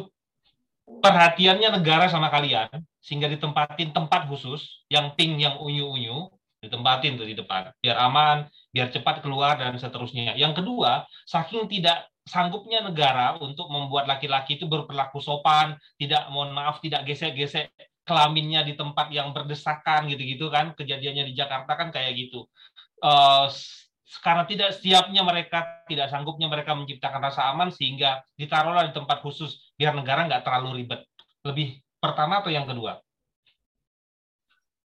perhatiannya 0.89 1.69
negara 1.77 2.09
sama 2.09 2.33
kalian 2.33 2.73
sehingga 3.05 3.29
ditempatin 3.29 3.93
tempat 3.93 4.25
khusus 4.25 4.85
yang 4.89 5.13
pink 5.13 5.37
yang 5.37 5.61
unyu-unyu 5.61 6.33
ditempatin 6.59 7.21
tuh 7.21 7.29
di 7.29 7.37
depan 7.39 7.71
biar 7.79 7.97
aman 8.03 8.49
biar 8.79 8.95
cepat 8.95 9.27
keluar 9.27 9.59
dan 9.59 9.75
seterusnya. 9.75 10.39
Yang 10.39 10.63
kedua 10.63 11.03
saking 11.27 11.67
tidak 11.67 12.07
sanggupnya 12.23 12.79
negara 12.87 13.35
untuk 13.43 13.67
membuat 13.67 14.07
laki-laki 14.07 14.55
itu 14.55 14.71
berperilaku 14.71 15.19
sopan 15.19 15.75
tidak 15.99 16.31
mohon 16.31 16.55
maaf 16.55 16.79
tidak 16.79 17.03
gesek-gesek 17.11 17.75
kelaminnya 18.07 18.63
di 18.63 18.79
tempat 18.79 19.11
yang 19.11 19.35
berdesakan 19.35 20.07
gitu-gitu 20.07 20.47
kan 20.47 20.79
kejadiannya 20.79 21.27
di 21.27 21.35
Jakarta 21.35 21.75
kan 21.75 21.91
kayak 21.91 22.15
gitu. 22.15 22.47
Uh, 23.03 23.51
karena 24.23 24.47
tidak 24.47 24.71
siapnya 24.79 25.27
mereka 25.27 25.85
tidak 25.91 26.07
sanggupnya 26.15 26.47
mereka 26.47 26.79
menciptakan 26.79 27.19
rasa 27.19 27.51
aman 27.51 27.75
sehingga 27.75 28.23
ditaruhlah 28.39 28.87
di 28.87 28.95
tempat 28.95 29.19
khusus 29.27 29.75
biar 29.75 29.99
negara 29.99 30.31
nggak 30.31 30.47
terlalu 30.47 30.87
ribet. 30.87 31.03
Lebih 31.43 31.83
pertama 31.99 32.39
atau 32.39 32.55
yang 32.55 32.65
kedua 32.65 33.03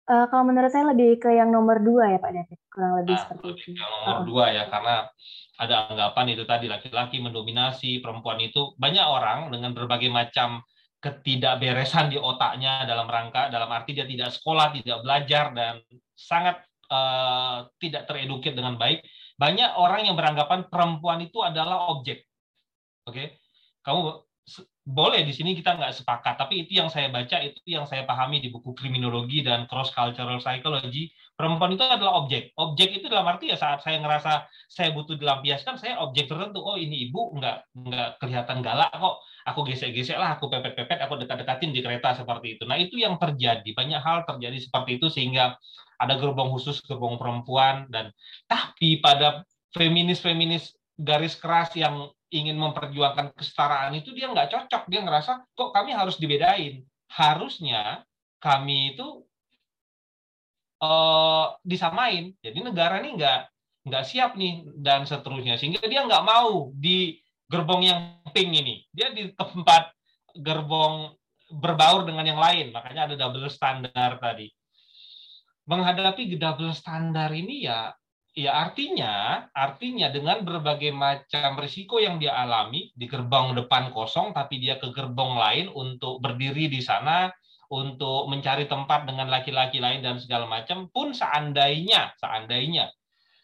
Uh, 0.08 0.24
kalau 0.32 0.48
menurut 0.48 0.72
saya 0.72 0.88
lebih 0.88 1.20
ke 1.20 1.36
yang 1.36 1.52
nomor 1.52 1.84
dua 1.84 2.16
ya 2.16 2.20
Pak 2.24 2.32
David, 2.32 2.60
kurang 2.72 2.94
lebih 3.04 3.16
nah, 3.20 3.22
seperti 3.28 3.46
itu. 3.52 3.68
Yang 3.76 3.92
nomor 3.92 4.16
uh. 4.16 4.24
dua 4.24 4.46
ya, 4.56 4.64
karena 4.72 4.96
ada 5.58 5.76
anggapan 5.92 6.26
itu 6.32 6.44
tadi 6.48 6.66
laki-laki 6.72 7.18
mendominasi 7.20 8.00
perempuan 8.00 8.40
itu 8.40 8.72
banyak 8.80 9.04
orang 9.04 9.52
dengan 9.52 9.76
berbagai 9.76 10.08
macam 10.08 10.64
ketidakberesan 11.04 12.10
di 12.10 12.18
otaknya 12.18 12.88
dalam 12.88 13.06
rangka 13.06 13.52
dalam 13.52 13.68
arti 13.68 14.00
dia 14.00 14.08
tidak 14.08 14.32
sekolah, 14.32 14.72
tidak 14.80 15.04
belajar 15.04 15.52
dan 15.52 15.84
sangat 16.16 16.64
uh, 16.88 17.68
tidak 17.78 18.08
teredukit 18.08 18.56
dengan 18.56 18.80
baik. 18.80 19.04
Banyak 19.36 19.76
orang 19.76 20.08
yang 20.08 20.16
beranggapan 20.16 20.72
perempuan 20.72 21.20
itu 21.20 21.44
adalah 21.44 21.92
objek. 21.94 22.26
Oke, 23.06 23.12
okay? 23.12 23.28
kamu 23.84 24.24
boleh 24.88 25.28
di 25.28 25.36
sini 25.36 25.52
kita 25.52 25.76
nggak 25.76 26.00
sepakat, 26.00 26.40
tapi 26.40 26.64
itu 26.64 26.80
yang 26.80 26.88
saya 26.88 27.12
baca, 27.12 27.44
itu 27.44 27.60
yang 27.68 27.84
saya 27.84 28.08
pahami 28.08 28.40
di 28.40 28.48
buku 28.48 28.72
kriminologi 28.72 29.44
dan 29.44 29.68
cross 29.68 29.92
cultural 29.92 30.40
psychology. 30.40 31.12
Perempuan 31.36 31.76
itu 31.76 31.84
adalah 31.84 32.24
objek. 32.24 32.56
Objek 32.56 33.04
itu 33.04 33.12
dalam 33.12 33.28
arti 33.28 33.52
ya 33.52 33.60
saat 33.60 33.84
saya 33.84 34.00
ngerasa 34.00 34.48
saya 34.72 34.96
butuh 34.96 35.20
dilampiaskan, 35.20 35.76
saya 35.76 36.00
objek 36.00 36.32
tertentu. 36.32 36.64
Oh 36.64 36.80
ini 36.80 37.12
ibu 37.12 37.36
nggak 37.36 37.76
nggak 37.84 38.10
kelihatan 38.24 38.64
galak 38.64 38.88
kok. 38.96 39.20
Aku 39.52 39.68
gesek-gesek 39.68 40.16
lah, 40.16 40.40
aku 40.40 40.48
pepet-pepet, 40.48 41.04
aku 41.04 41.20
dekat-dekatin 41.20 41.76
di 41.76 41.84
kereta 41.84 42.16
seperti 42.16 42.56
itu. 42.56 42.64
Nah 42.64 42.80
itu 42.80 42.96
yang 42.96 43.20
terjadi. 43.20 43.68
Banyak 43.76 44.00
hal 44.00 44.24
terjadi 44.24 44.56
seperti 44.64 45.04
itu 45.04 45.12
sehingga 45.12 45.60
ada 46.00 46.16
gerbong 46.16 46.48
khusus 46.56 46.80
gerbong 46.80 47.20
perempuan 47.20 47.92
dan 47.92 48.16
tapi 48.48 49.04
pada 49.04 49.44
feminis-feminis 49.76 50.77
garis 50.98 51.38
keras 51.38 51.72
yang 51.78 52.10
ingin 52.34 52.60
memperjuangkan 52.60 53.32
kesetaraan 53.38 53.96
itu 53.96 54.12
dia 54.12 54.28
nggak 54.28 54.52
cocok. 54.52 54.84
Dia 54.92 55.02
ngerasa 55.06 55.48
kok 55.56 55.72
kami 55.72 55.96
harus 55.96 56.20
dibedain? 56.20 56.84
Harusnya 57.08 58.04
kami 58.44 58.98
itu 58.98 59.24
uh, 60.84 61.56
disamain. 61.64 62.36
Jadi 62.44 62.60
negara 62.60 63.00
ini 63.00 63.16
nggak 63.16 63.40
nggak 63.88 64.04
siap 64.04 64.36
nih 64.36 64.68
dan 64.76 65.08
seterusnya. 65.08 65.56
Sehingga 65.56 65.86
dia 65.88 66.04
nggak 66.04 66.26
mau 66.26 66.74
di 66.76 67.16
gerbong 67.48 67.88
yang 67.88 68.00
pink 68.36 68.52
ini. 68.52 68.84
Dia 68.92 69.16
di 69.16 69.32
tempat 69.32 69.96
gerbong 70.36 71.16
berbaur 71.48 72.04
dengan 72.04 72.28
yang 72.28 72.42
lain. 72.42 72.76
Makanya 72.76 73.08
ada 73.08 73.16
double 73.16 73.48
standar 73.48 74.20
tadi. 74.20 74.52
Menghadapi 75.68 76.36
double 76.36 76.76
standar 76.76 77.32
ini 77.32 77.68
ya 77.68 77.92
Ya 78.38 78.54
artinya, 78.54 79.50
artinya 79.50 80.14
dengan 80.14 80.46
berbagai 80.46 80.94
macam 80.94 81.58
risiko 81.58 81.98
yang 81.98 82.22
dia 82.22 82.38
alami 82.38 82.94
di 82.94 83.10
gerbang 83.10 83.58
depan 83.58 83.90
kosong, 83.90 84.30
tapi 84.30 84.62
dia 84.62 84.78
ke 84.78 84.94
gerbong 84.94 85.42
lain 85.42 85.74
untuk 85.74 86.22
berdiri 86.22 86.70
di 86.70 86.78
sana, 86.78 87.34
untuk 87.74 88.30
mencari 88.30 88.70
tempat 88.70 89.10
dengan 89.10 89.26
laki-laki 89.34 89.82
lain 89.82 90.06
dan 90.06 90.22
segala 90.22 90.46
macam, 90.46 90.86
pun 90.94 91.18
seandainya, 91.18 92.14
seandainya 92.22 92.94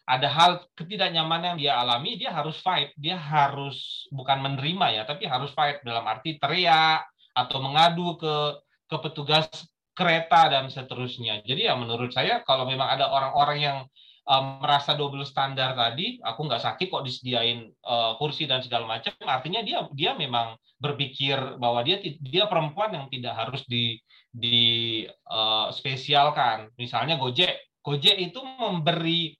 ada 0.04 0.28
hal 0.28 0.62
ketidaknyamanan 0.76 1.56
yang 1.56 1.58
dia 1.58 1.72
alami, 1.80 2.14
dia 2.14 2.30
harus 2.30 2.60
fight, 2.60 2.92
dia 2.94 3.16
harus 3.16 4.06
bukan 4.12 4.46
menerima 4.46 5.00
ya, 5.00 5.02
tapi 5.08 5.24
harus 5.26 5.50
fight 5.56 5.80
dalam 5.82 6.04
arti 6.04 6.36
teriak 6.36 7.02
atau 7.34 7.58
mengadu 7.58 8.14
ke 8.20 8.62
ke 8.84 8.96
petugas 9.00 9.48
kereta 9.96 10.52
dan 10.52 10.68
seterusnya. 10.68 11.40
Jadi 11.42 11.66
ya 11.66 11.74
menurut 11.74 12.12
saya 12.12 12.44
kalau 12.44 12.68
memang 12.68 12.84
ada 12.94 13.08
orang-orang 13.08 13.58
yang 13.58 13.78
um, 14.24 14.60
merasa 14.60 14.96
double 14.96 15.24
standar 15.24 15.76
tadi, 15.76 16.18
aku 16.24 16.48
nggak 16.48 16.62
sakit 16.64 16.86
kok 16.88 17.04
disediain 17.04 17.68
uh, 17.84 18.16
kursi 18.16 18.48
dan 18.48 18.64
segala 18.64 18.88
macam, 18.88 19.12
artinya 19.24 19.60
dia 19.60 19.84
dia 19.92 20.16
memang 20.16 20.56
berpikir 20.80 21.36
bahwa 21.60 21.84
dia 21.84 22.00
dia 22.02 22.44
perempuan 22.48 22.92
yang 22.92 23.06
tidak 23.12 23.34
harus 23.36 23.62
di 23.68 24.00
di 24.32 25.04
uh, 25.28 25.70
spesialkan. 25.70 26.72
Misalnya 26.80 27.20
Gojek, 27.20 27.80
Gojek 27.84 28.16
itu 28.18 28.40
memberi 28.42 29.36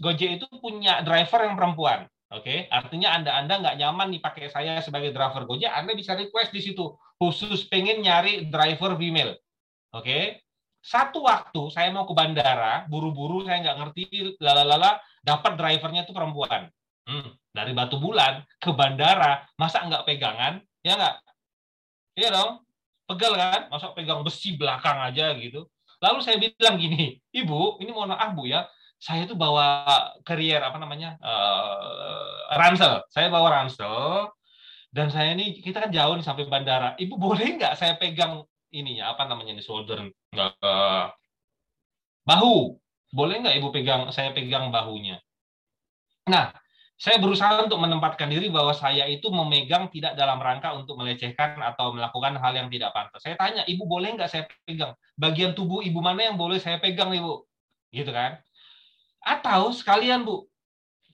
Gojek 0.00 0.40
itu 0.40 0.46
punya 0.60 1.04
driver 1.04 1.44
yang 1.44 1.56
perempuan. 1.56 2.08
Oke, 2.30 2.46
okay? 2.46 2.58
artinya 2.70 3.10
Anda 3.10 3.42
Anda 3.42 3.58
nggak 3.58 3.76
nyaman 3.82 4.14
nih 4.14 4.22
pakai 4.22 4.46
saya 4.54 4.78
sebagai 4.78 5.10
driver 5.10 5.50
Gojek, 5.50 5.66
Anda 5.66 5.98
bisa 5.98 6.14
request 6.14 6.54
di 6.54 6.62
situ 6.62 6.94
khusus 7.18 7.66
pengen 7.66 8.06
nyari 8.06 8.46
driver 8.46 8.94
female. 8.94 9.34
Oke, 9.90 10.06
okay? 10.06 10.22
Satu 10.80 11.28
waktu 11.28 11.60
saya 11.68 11.92
mau 11.92 12.08
ke 12.08 12.16
bandara, 12.16 12.88
buru-buru 12.88 13.44
saya 13.44 13.60
nggak 13.60 13.78
ngerti, 13.84 14.02
lalala, 14.40 14.96
dapat 15.20 15.52
drivernya 15.60 16.08
itu 16.08 16.16
perempuan. 16.16 16.72
Hmm, 17.04 17.36
dari 17.52 17.76
Batu 17.76 18.00
Bulan 18.00 18.44
ke 18.56 18.72
bandara, 18.72 19.44
masa 19.60 19.84
nggak 19.84 20.08
pegangan? 20.08 20.64
Ya 20.80 20.96
nggak? 20.96 21.16
Iya 22.16 22.28
dong, 22.32 22.64
pegel 23.04 23.36
kan? 23.36 23.68
Masa 23.68 23.92
pegang 23.92 24.24
besi 24.24 24.56
belakang 24.56 24.98
aja 25.04 25.36
gitu. 25.36 25.68
Lalu 26.00 26.18
saya 26.24 26.40
bilang 26.40 26.80
gini, 26.80 27.20
Ibu, 27.28 27.84
ini 27.84 27.92
mohon 27.92 28.16
maaf 28.16 28.32
Bu 28.32 28.48
ya, 28.48 28.64
saya 28.96 29.28
tuh 29.28 29.36
bawa 29.36 29.84
carrier 30.24 30.64
apa 30.64 30.80
namanya 30.80 31.20
uh, 31.20 32.56
ransel. 32.56 33.04
Saya 33.12 33.28
bawa 33.28 33.48
ransel. 33.52 34.28
dan 34.90 35.06
saya 35.06 35.38
ini 35.38 35.62
kita 35.62 35.86
kan 35.86 35.90
jauh 35.94 36.18
nih 36.18 36.26
sampai 36.26 36.50
bandara. 36.50 36.98
Ibu 36.98 37.14
boleh 37.14 37.54
nggak 37.62 37.78
saya 37.78 37.94
pegang 37.94 38.42
ininya 38.70 39.14
apa 39.14 39.26
namanya 39.26 39.58
nih 39.58 39.64
shoulder 39.64 40.10
nggak 40.34 40.52
uh, 40.62 41.10
bahu 42.26 42.78
boleh 43.10 43.42
nggak 43.42 43.56
ibu 43.58 43.68
pegang 43.74 44.10
saya 44.14 44.30
pegang 44.30 44.70
bahunya 44.70 45.18
nah 46.30 46.54
saya 47.00 47.16
berusaha 47.16 47.64
untuk 47.64 47.80
menempatkan 47.80 48.28
diri 48.28 48.52
bahwa 48.52 48.76
saya 48.76 49.08
itu 49.08 49.32
memegang 49.32 49.88
tidak 49.88 50.20
dalam 50.20 50.36
rangka 50.36 50.76
untuk 50.76 51.00
melecehkan 51.00 51.56
atau 51.64 51.96
melakukan 51.96 52.36
hal 52.36 52.52
yang 52.52 52.68
tidak 52.68 52.92
pantas. 52.92 53.24
Saya 53.24 53.40
tanya, 53.40 53.64
ibu 53.64 53.88
boleh 53.88 54.20
nggak 54.20 54.28
saya 54.28 54.44
pegang? 54.68 54.92
Bagian 55.16 55.56
tubuh 55.56 55.80
ibu 55.80 55.96
mana 56.04 56.28
yang 56.28 56.36
boleh 56.36 56.60
saya 56.60 56.76
pegang, 56.76 57.08
ibu? 57.16 57.48
Gitu 57.88 58.12
kan? 58.12 58.36
Atau 59.24 59.72
sekalian 59.72 60.28
bu, 60.28 60.44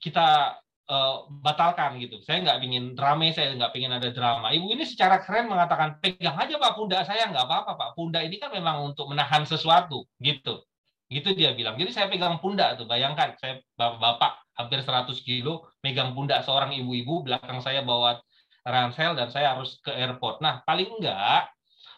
kita 0.03 0.59
uh, 0.91 1.27
batalkan 1.43 1.99
gitu. 2.03 2.23
Saya 2.23 2.43
nggak 2.43 2.59
ingin 2.63 2.85
drama, 2.99 3.29
saya 3.35 3.55
nggak 3.55 3.73
ingin 3.75 3.93
ada 3.95 4.11
drama. 4.11 4.51
Ibu 4.55 4.73
ini 4.75 4.85
secara 4.87 5.23
keren 5.23 5.51
mengatakan 5.51 5.99
pegang 6.03 6.35
aja 6.39 6.55
pak 6.59 6.73
pundak 6.75 7.03
saya 7.07 7.29
nggak 7.31 7.47
apa-apa 7.47 7.73
pak. 7.79 7.91
Pundak 7.99 8.23
ini 8.27 8.37
kan 8.39 8.51
memang 8.55 8.95
untuk 8.95 9.11
menahan 9.11 9.43
sesuatu 9.47 10.07
gitu. 10.23 10.63
Gitu 11.07 11.29
dia 11.39 11.55
bilang. 11.55 11.79
Jadi 11.79 11.91
saya 11.95 12.07
pegang 12.11 12.39
pundak 12.43 12.79
tuh. 12.79 12.87
Bayangkan 12.87 13.35
saya 13.39 13.63
bapak 13.79 14.43
hampir 14.57 14.81
100 14.83 15.13
kilo 15.23 15.69
megang 15.85 16.17
pundak 16.17 16.43
seorang 16.43 16.73
ibu-ibu 16.75 17.23
belakang 17.27 17.61
saya 17.61 17.85
bawa 17.85 18.19
ransel 18.67 19.15
dan 19.15 19.31
saya 19.31 19.55
harus 19.55 19.79
ke 19.83 19.95
airport. 19.95 20.43
Nah 20.43 20.65
paling 20.67 20.91
enggak 20.99 21.47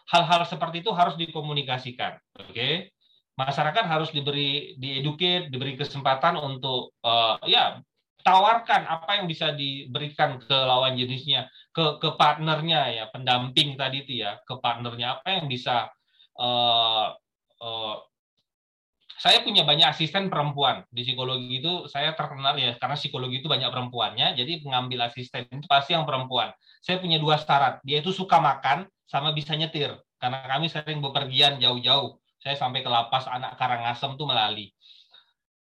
hal-hal 0.09 0.41
seperti 0.45 0.81
itu 0.85 0.91
harus 0.93 1.17
dikomunikasikan. 1.17 2.17
Oke. 2.37 2.53
Okay? 2.53 2.73
masyarakat 3.39 3.85
harus 3.87 4.11
diberi 4.11 4.75
dieduket, 4.75 5.47
diberi 5.47 5.79
kesempatan 5.79 6.35
untuk 6.35 6.91
uh, 7.07 7.39
ya 7.47 7.79
tawarkan 8.21 8.85
apa 8.85 9.21
yang 9.21 9.25
bisa 9.25 9.55
diberikan 9.55 10.39
ke 10.39 10.53
lawan 10.53 10.95
jenisnya, 10.99 11.47
ke 11.71 11.99
ke 12.01 12.15
partnernya 12.19 12.81
ya, 12.91 13.05
pendamping 13.11 13.79
tadi 13.79 14.03
itu 14.03 14.23
ya, 14.23 14.39
ke 14.43 14.59
partnernya. 14.59 15.19
Apa 15.19 15.39
yang 15.39 15.45
bisa 15.47 15.87
uh, 16.39 17.15
uh, 17.59 17.95
saya 19.19 19.43
punya 19.43 19.67
banyak 19.67 19.91
asisten 19.91 20.31
perempuan. 20.31 20.87
Di 20.87 21.03
psikologi 21.03 21.59
itu 21.59 21.91
saya 21.91 22.15
terkenal 22.15 22.55
ya 22.55 22.79
karena 22.79 22.95
psikologi 22.95 23.43
itu 23.43 23.51
banyak 23.51 23.67
perempuannya 23.67 24.31
jadi 24.39 24.63
pengambil 24.63 25.11
asisten 25.11 25.43
itu 25.51 25.67
pasti 25.67 25.91
yang 25.91 26.07
perempuan. 26.07 26.55
Saya 26.79 27.03
punya 27.03 27.19
dua 27.19 27.35
syarat 27.35 27.83
dia 27.83 27.99
itu 27.99 28.15
suka 28.15 28.39
makan 28.39 28.87
sama 29.03 29.35
bisa 29.35 29.51
nyetir. 29.59 29.91
Karena 30.19 30.47
kami 30.47 30.71
sering 30.71 31.03
bepergian 31.03 31.59
jauh-jauh. 31.59 32.15
Saya 32.39 32.55
sampai 32.55 32.79
ke 32.79 32.87
lapas 32.87 33.27
anak 33.27 33.59
Karangasem 33.59 34.15
tuh 34.15 34.23
melalui 34.23 34.71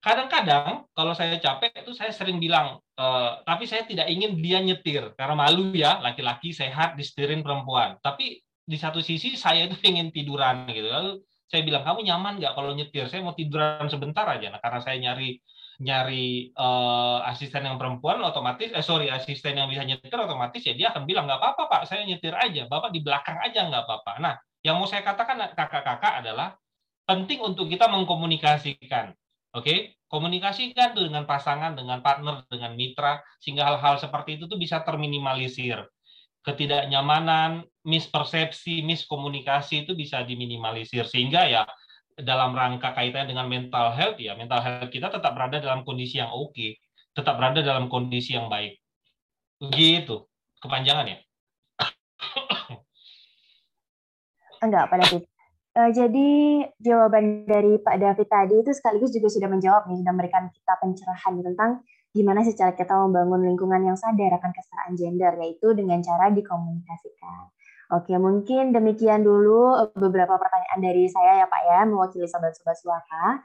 kadang-kadang 0.02 0.90
kalau 0.98 1.14
saya 1.14 1.38
capek 1.38 1.86
itu 1.86 1.94
saya 1.94 2.10
sering 2.10 2.42
bilang 2.42 2.82
e, 2.98 3.06
tapi 3.46 3.70
saya 3.70 3.86
tidak 3.86 4.10
ingin 4.10 4.34
dia 4.42 4.58
nyetir 4.58 5.14
karena 5.14 5.38
malu 5.38 5.72
ya 5.78 6.02
laki-laki 6.02 6.52
sehat 6.52 6.98
disetirin 6.98 7.46
perempuan. 7.46 8.02
Tapi 8.02 8.42
di 8.42 8.78
satu 8.82 8.98
sisi 9.00 9.38
saya 9.38 9.70
itu 9.70 9.78
ingin 9.90 10.10
tiduran 10.10 10.66
gitu. 10.74 10.90
Lalu 10.90 11.12
saya 11.46 11.62
bilang 11.62 11.86
kamu 11.86 12.02
nyaman 12.10 12.34
nggak 12.42 12.54
kalau 12.58 12.74
nyetir? 12.74 13.06
Saya 13.14 13.22
mau 13.22 13.38
tiduran 13.38 13.86
sebentar 13.94 14.26
aja. 14.26 14.50
Nah 14.50 14.60
karena 14.60 14.80
saya 14.82 14.98
nyari 14.98 15.38
nyari 15.82 16.54
uh, 16.54 17.26
asisten 17.30 17.66
yang 17.66 17.78
perempuan 17.82 18.22
otomatis 18.22 18.70
eh 18.70 18.86
sorry 18.86 19.10
asisten 19.10 19.58
yang 19.58 19.66
bisa 19.66 19.82
nyetir 19.82 20.14
otomatis 20.14 20.62
ya 20.62 20.78
dia 20.78 20.94
akan 20.94 21.10
bilang 21.10 21.26
nggak 21.26 21.42
apa-apa 21.42 21.64
pak 21.70 21.82
saya 21.86 22.02
nyetir 22.10 22.34
aja. 22.34 22.66
Bapak 22.66 22.90
di 22.90 23.06
belakang 23.06 23.38
aja 23.38 23.70
nggak 23.70 23.86
apa-apa. 23.86 24.14
Nah 24.18 24.34
yang 24.66 24.82
mau 24.82 24.90
saya 24.90 25.06
katakan 25.06 25.38
kakak-kakak 25.54 26.26
adalah 26.26 26.58
penting 27.06 27.42
untuk 27.42 27.70
kita 27.70 27.86
mengkomunikasikan 27.86 29.14
Oke, 29.52 30.00
komunikasikan 30.08 30.96
tuh 30.96 31.12
dengan 31.12 31.28
pasangan, 31.28 31.76
dengan 31.76 32.00
partner, 32.00 32.48
dengan 32.48 32.72
mitra, 32.72 33.20
sehingga 33.44 33.68
hal-hal 33.68 34.00
seperti 34.00 34.40
itu 34.40 34.48
tuh 34.48 34.56
bisa 34.56 34.80
terminimalisir. 34.80 35.84
Ketidaknyamanan, 36.42 37.68
mispersepsi, 37.84 38.80
miskomunikasi 38.88 39.84
itu 39.84 39.92
bisa 39.92 40.24
diminimalisir. 40.24 41.04
Sehingga 41.04 41.52
ya 41.52 41.68
dalam 42.16 42.56
rangka 42.56 42.96
kaitannya 42.96 43.36
dengan 43.36 43.52
mental 43.52 43.92
health, 43.92 44.24
ya 44.24 44.40
mental 44.40 44.64
health 44.64 44.88
kita 44.88 45.12
tetap 45.12 45.36
berada 45.36 45.60
dalam 45.60 45.84
kondisi 45.84 46.24
yang 46.24 46.32
oke, 46.32 46.56
okay, 46.56 46.80
tetap 47.12 47.36
berada 47.36 47.60
dalam 47.60 47.92
kondisi 47.92 48.40
yang 48.40 48.48
baik. 48.48 48.80
Begitu, 49.60 50.32
kepanjangan 50.64 51.12
ya. 51.12 51.18
Enggak, 54.64 54.88
pada 54.88 55.04
titik 55.12 55.41
Uh, 55.72 55.88
jadi 55.88 56.30
jawaban 56.84 57.48
dari 57.48 57.80
Pak 57.80 57.96
David 57.96 58.28
tadi 58.28 58.56
itu 58.60 58.72
sekaligus 58.76 59.16
juga 59.16 59.32
sudah 59.32 59.48
menjawab 59.48 59.88
nih, 59.88 60.04
sudah 60.04 60.12
memberikan 60.12 60.52
kita 60.52 60.74
pencerahan 60.84 61.40
tentang 61.40 61.72
gimana 62.12 62.44
sih 62.44 62.52
cara 62.52 62.76
kita 62.76 62.92
membangun 62.92 63.48
lingkungan 63.48 63.80
yang 63.88 63.96
sadar 63.96 64.36
akan 64.36 64.52
kesetaraan 64.52 65.00
gender, 65.00 65.32
yaitu 65.40 65.72
dengan 65.72 66.04
cara 66.04 66.28
dikomunikasikan. 66.28 67.56
Oke, 67.96 68.16
mungkin 68.20 68.76
demikian 68.76 69.24
dulu 69.24 69.92
beberapa 69.96 70.36
pertanyaan 70.36 70.80
dari 70.80 71.08
saya 71.08 71.44
ya 71.44 71.48
Pak 71.48 71.62
ya, 71.64 71.80
mewakili 71.88 72.28
Sobat-Sobat 72.28 72.76
Suaka, 72.76 73.44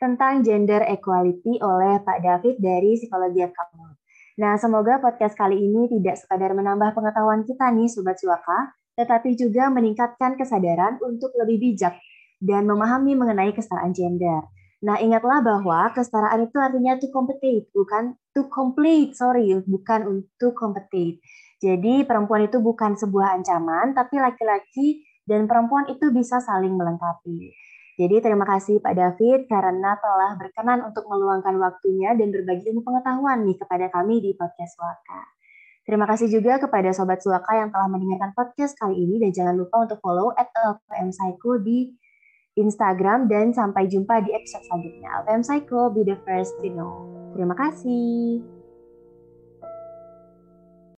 tentang 0.00 0.44
gender 0.44 0.84
equality 0.84 1.60
oleh 1.60 2.00
Pak 2.04 2.24
David 2.24 2.56
dari 2.60 2.96
Psikologi 2.96 3.44
FKM. 3.44 3.90
Nah, 4.36 4.56
semoga 4.60 5.00
podcast 5.00 5.32
kali 5.32 5.56
ini 5.56 5.88
tidak 5.88 6.20
sekadar 6.20 6.52
menambah 6.52 6.92
pengetahuan 6.92 7.44
kita 7.48 7.72
nih 7.72 7.88
Sobat 7.88 8.20
Suaka, 8.20 8.76
tetapi 8.96 9.36
juga 9.36 9.68
meningkatkan 9.68 10.40
kesadaran 10.40 10.96
untuk 11.04 11.30
lebih 11.36 11.60
bijak 11.60 12.00
dan 12.40 12.64
memahami 12.64 13.12
mengenai 13.12 13.52
kesetaraan 13.52 13.92
gender. 13.92 14.48
Nah, 14.84 15.00
ingatlah 15.00 15.40
bahwa 15.40 15.88
kesetaraan 15.96 16.48
itu 16.48 16.56
artinya 16.60 17.00
to 17.00 17.08
compete, 17.08 17.68
bukan 17.72 18.16
to 18.36 18.44
complete, 18.52 19.16
sorry, 19.16 19.56
bukan 19.64 20.00
untuk 20.04 20.52
compete. 20.52 21.20
Jadi, 21.60 22.04
perempuan 22.04 22.44
itu 22.44 22.60
bukan 22.60 22.92
sebuah 22.92 23.40
ancaman, 23.40 23.96
tapi 23.96 24.20
laki-laki 24.20 25.00
dan 25.24 25.48
perempuan 25.48 25.88
itu 25.88 26.12
bisa 26.12 26.44
saling 26.44 26.76
melengkapi. 26.76 27.56
Jadi, 27.96 28.16
terima 28.20 28.44
kasih 28.44 28.84
Pak 28.84 28.92
David 28.92 29.48
karena 29.48 29.96
telah 29.96 30.36
berkenan 30.36 30.84
untuk 30.84 31.08
meluangkan 31.08 31.56
waktunya 31.56 32.12
dan 32.12 32.28
berbagi 32.28 32.68
ilmu 32.68 32.84
pengetahuan 32.84 33.48
nih 33.48 33.56
kepada 33.56 33.88
kami 33.88 34.20
di 34.20 34.36
podcast 34.36 34.76
Waka. 34.76 35.35
Terima 35.86 36.02
kasih 36.02 36.26
juga 36.26 36.58
kepada 36.58 36.90
Sobat 36.90 37.22
Suaka 37.22 37.54
yang 37.54 37.70
telah 37.70 37.86
mendengarkan 37.86 38.34
podcast 38.34 38.74
kali 38.74 39.06
ini 39.06 39.22
dan 39.22 39.30
jangan 39.30 39.54
lupa 39.54 39.86
untuk 39.86 40.02
follow 40.02 40.34
at 40.34 40.50
LPM 40.50 41.14
Psycho 41.14 41.62
di 41.62 41.94
Instagram 42.58 43.30
dan 43.30 43.54
sampai 43.54 43.86
jumpa 43.86 44.18
di 44.26 44.34
episode 44.34 44.66
selanjutnya. 44.66 45.22
LPM 45.22 45.42
Psycho, 45.46 45.94
be 45.94 46.02
the 46.02 46.18
first 46.26 46.58
to 46.58 46.66
know. 46.74 47.06
Terima 47.38 47.54
kasih. 47.54 48.55